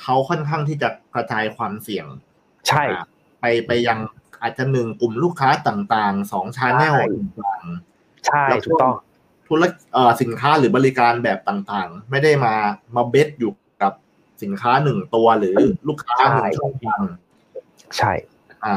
[0.00, 2.06] เขาค่อนข้างที่จะกระจายความเสี่ยง
[2.68, 3.04] ใช่อ่า
[3.40, 3.98] ไปไปยัง
[4.42, 7.06] อาจจะหนึ่งกลุ่มลูกค้าต่างๆสอง channel ใช่
[7.44, 7.62] ต่าง
[8.26, 12.54] ใช่แล้วก็ถูกต้องๆธุรกิจเอ่อสินค้าหรือบริการแบบต่างๆ ไม่ได้มา
[12.96, 13.61] มา base อยู่กับ
[14.42, 15.56] สินค้าหนึ่งตัวหรือ
[15.88, 17.00] ลูกค้าหนึ่งช่องทาง
[17.98, 18.12] ใช่
[18.64, 18.76] อ่า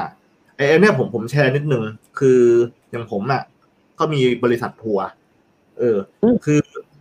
[0.56, 1.84] ไอ้ไอ้เนี่ยผมผมแชร์นิดนึง
[2.20, 2.40] คือ
[2.92, 3.44] อย่างผมอะ
[4.00, 5.06] ก็มีบริษัททัวร์
[5.80, 5.98] เออ
[6.46, 6.60] คือ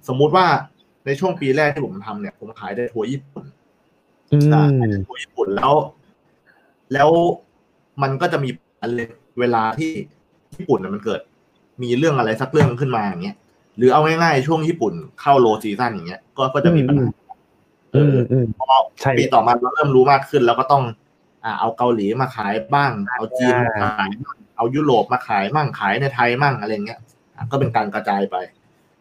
[0.08, 0.46] สมมุติว่า
[1.06, 3.44] ในช่วงปีแรกที่ผมทำเนี่ย ผมขายได้ทัวร์ญี่ปุ่น
[4.32, 4.50] อืม
[5.06, 5.72] ทัวร์ญี่ปุ่นแล้ว
[6.92, 7.08] แล้ว
[8.02, 9.00] มันก็จะมีอะไร
[9.40, 9.90] เวลาที่
[10.56, 11.20] ญี่ปุ่นน่ะมันเกิด
[11.82, 13.36] มีเรื่องอะไรสักเรื่องขึ้นมาอย่างเงี้ย
[13.76, 17.08] หรือเอาง่ายๆช่วงญี่ปุ่นเข้าโลซีซั่นอย่างเงี้ยก็ก็จะมีปัญหา
[17.94, 18.66] เออือมอืมพอ
[19.00, 20.82] ใช่ปีต่อมาเราเริ่มรู้มากขึ้น แล้วก็ต้อง
[21.44, 23.52] อ่า เอาเกาหลีมาขายบ้าง เอาจีน
[23.82, 27.00] มาขายบ้างเอายุโรปมาขายมั่งขายในไทยมั่งอะไรเงี้ย
[27.36, 28.36] อะก็เป็นการกระจายไป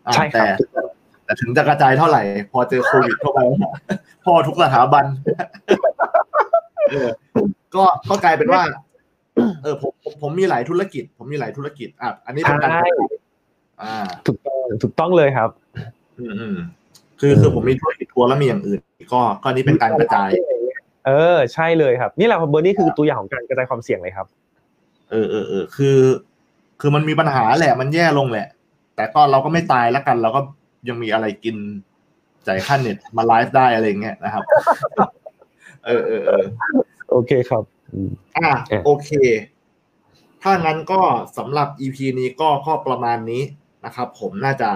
[0.06, 0.58] อะใช่ครัแต่บ
[1.26, 3.40] แต่ถึงจะกระจายเท่าไหร่ พอเจอโควิดเข้าไป
[4.26, 5.06] พอทุกสถาบัน
[6.92, 7.10] เออ
[7.76, 8.64] ก็ก็กลายเป็นว่า
[9.64, 12.90] เออผมผมผมมีหลายธุรกิจ ผมมีหลายธุรกิจอะอันนี้เป็นการใช่
[13.82, 13.96] อ่า
[14.28, 15.50] ถูกต้องถูกต้องเลยครับ
[16.20, 16.58] อืมอืม
[17.20, 18.80] คือคือผมมีธุรกิจทัวร์แล้วมีอย่างอื่น
[19.14, 20.30] ก็ก็อันนี้เป็นการกระจาย
[21.08, 24.28] เออ ใช่เลยครับ นี่แหละครับเบอร์นี่คือตัวอย่างของการกระจายความเสี่ยงเลยครับ
[25.12, 25.98] เออเออเออคือ
[26.82, 28.48] คือมันมีปัญหาแหละ มันแย่ลงแหละ
[28.96, 30.42] แต่ก็เราก็ไม่ตายแล้วกัน เราก็
[30.88, 31.56] ยังมีอะไรกิน
[32.48, 34.44] จ่ายค่าเน็ตมาไลฟ์ได้อะไรอย่างเงี้ยนะครับ
[35.86, 36.46] เออเออเออ
[37.12, 39.10] โอเคครับอืมอะเอ๊ะโอเค
[40.42, 41.02] ถ้างั้นก็
[41.38, 43.42] สำหรับ EP นี้ก็ก็ประมาณนี้
[43.86, 44.70] นะครับ ผมน่าจะ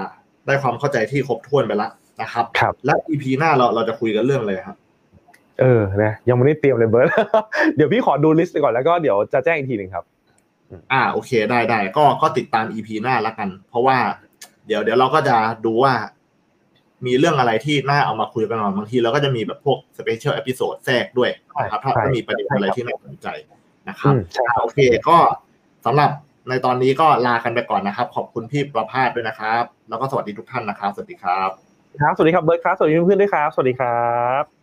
[0.46, 4.78] ได้ความเข้าใจที่ครบถ้วนไปแล้ว นะครับครับและ EP หน้าเราเราจะคุยกันเรื่องอะไรครับ
[5.60, 7.08] เออนะยังไม่ได้เตรียมเลยเบิร์ด
[7.76, 10.06] เดี๋ยวพี่ขอดู list ก่อนแล้วก็เดี๋ยวจะแจ้งอีกทีหนึ่งครับ
[10.94, 13.98] อ่าโอเคได้ได้ก็ก็ติดตาม EP หน้าแล้วกัน เพราะว่า
[14.68, 15.94] เดี๋ยวเดี๋ยวเราก็จะดูว่า
[17.06, 21.30] มีเรื่องอะไรที่น่าเอามาคุยกันหน่อยบางทีเราก็จะมีแบบพวก special episode แทรกด้วย
[21.62, 23.28] นะครับถ้าใช่ถ้ามีประเด็นอะไรที่น่าสนใจ
[23.90, 25.18] นะครับอืมใช่อ่าโอเคก็
[25.86, 26.10] สำหรับ
[26.50, 31.67] ในตอนนี้ก็ลากันไปก่อนนะครับ ขอบคุณพี่ประภาสด้วยนะครับ แล้วก็สวัสดีทุกท่านนะครับ สวัสดีครับ
[32.02, 33.92] ครับ สวัสดีครับเบิร์ดครับ สวัสดีเพื่อนๆด้วยครับ สวัสดีครับ
[34.42, 34.57] บ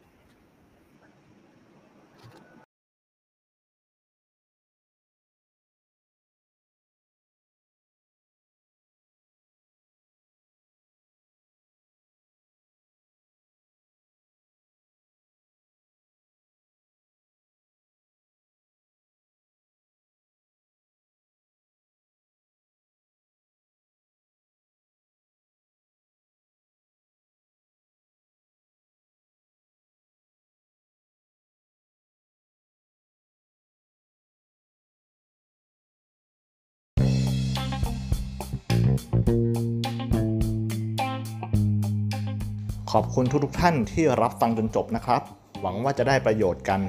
[42.91, 45.23] ขอบคุณทุกๆท่านที่รับฟังจนจบนะครับ
[45.61, 46.81] หวังว่าจะได้ประโยชน์กัน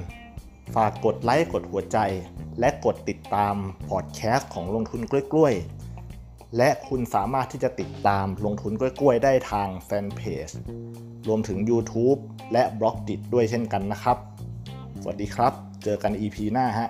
[0.74, 1.98] ฝากกดไลค์กดหัวใจ
[2.60, 3.54] และกดติดตาม
[3.88, 5.00] พอดแคสต์ของลงทุน
[5.32, 10.48] กล้วยๆ และคุณสามารถที่จะติดตามลงทุนกล้วยๆ ได้ทางแฟนเพจ
[11.28, 12.18] รวมถึง YouTube
[12.52, 14.16] และบล็อกดิด้วยเช่นกันนะครับ
[15.00, 15.52] สวัสดีครับ
[15.84, 16.88] เจอกัน EP หน้าฮะ